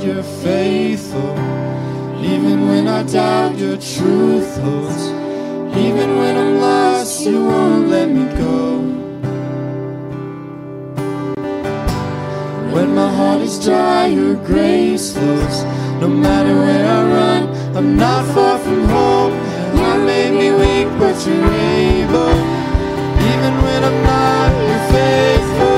you're 0.03 0.23
faithful. 0.23 1.33
Even 2.25 2.67
when 2.67 2.88
I 2.88 3.03
doubt 3.05 3.57
your 3.57 3.77
truth 3.77 4.57
holds. 4.59 5.07
Even 5.77 6.19
when 6.19 6.37
I'm 6.37 6.61
lost, 6.61 7.25
you 7.25 7.45
won't 7.45 7.88
let 7.88 8.09
me 8.09 8.25
go. 8.37 8.79
When 12.75 12.95
my 12.95 13.09
heart 13.19 13.43
is 13.43 13.65
dry, 13.65 14.07
your 14.07 14.35
grace 14.35 15.12
flows. 15.12 15.65
No 16.01 16.09
matter 16.09 16.55
where 16.55 16.87
I 16.99 17.03
run, 17.19 17.43
I'm 17.77 17.97
not 17.97 18.25
far 18.35 18.59
from 18.59 18.85
home. 18.85 19.35
You 19.77 20.05
made 20.05 20.33
me 20.33 20.51
weak, 20.51 20.88
but 20.99 21.17
you're 21.27 21.55
able. 21.55 22.35
Even 23.31 23.55
when 23.65 23.85
I'm 23.85 24.03
not, 24.03 24.51
you're 24.69 24.87
faithful. 24.91 25.72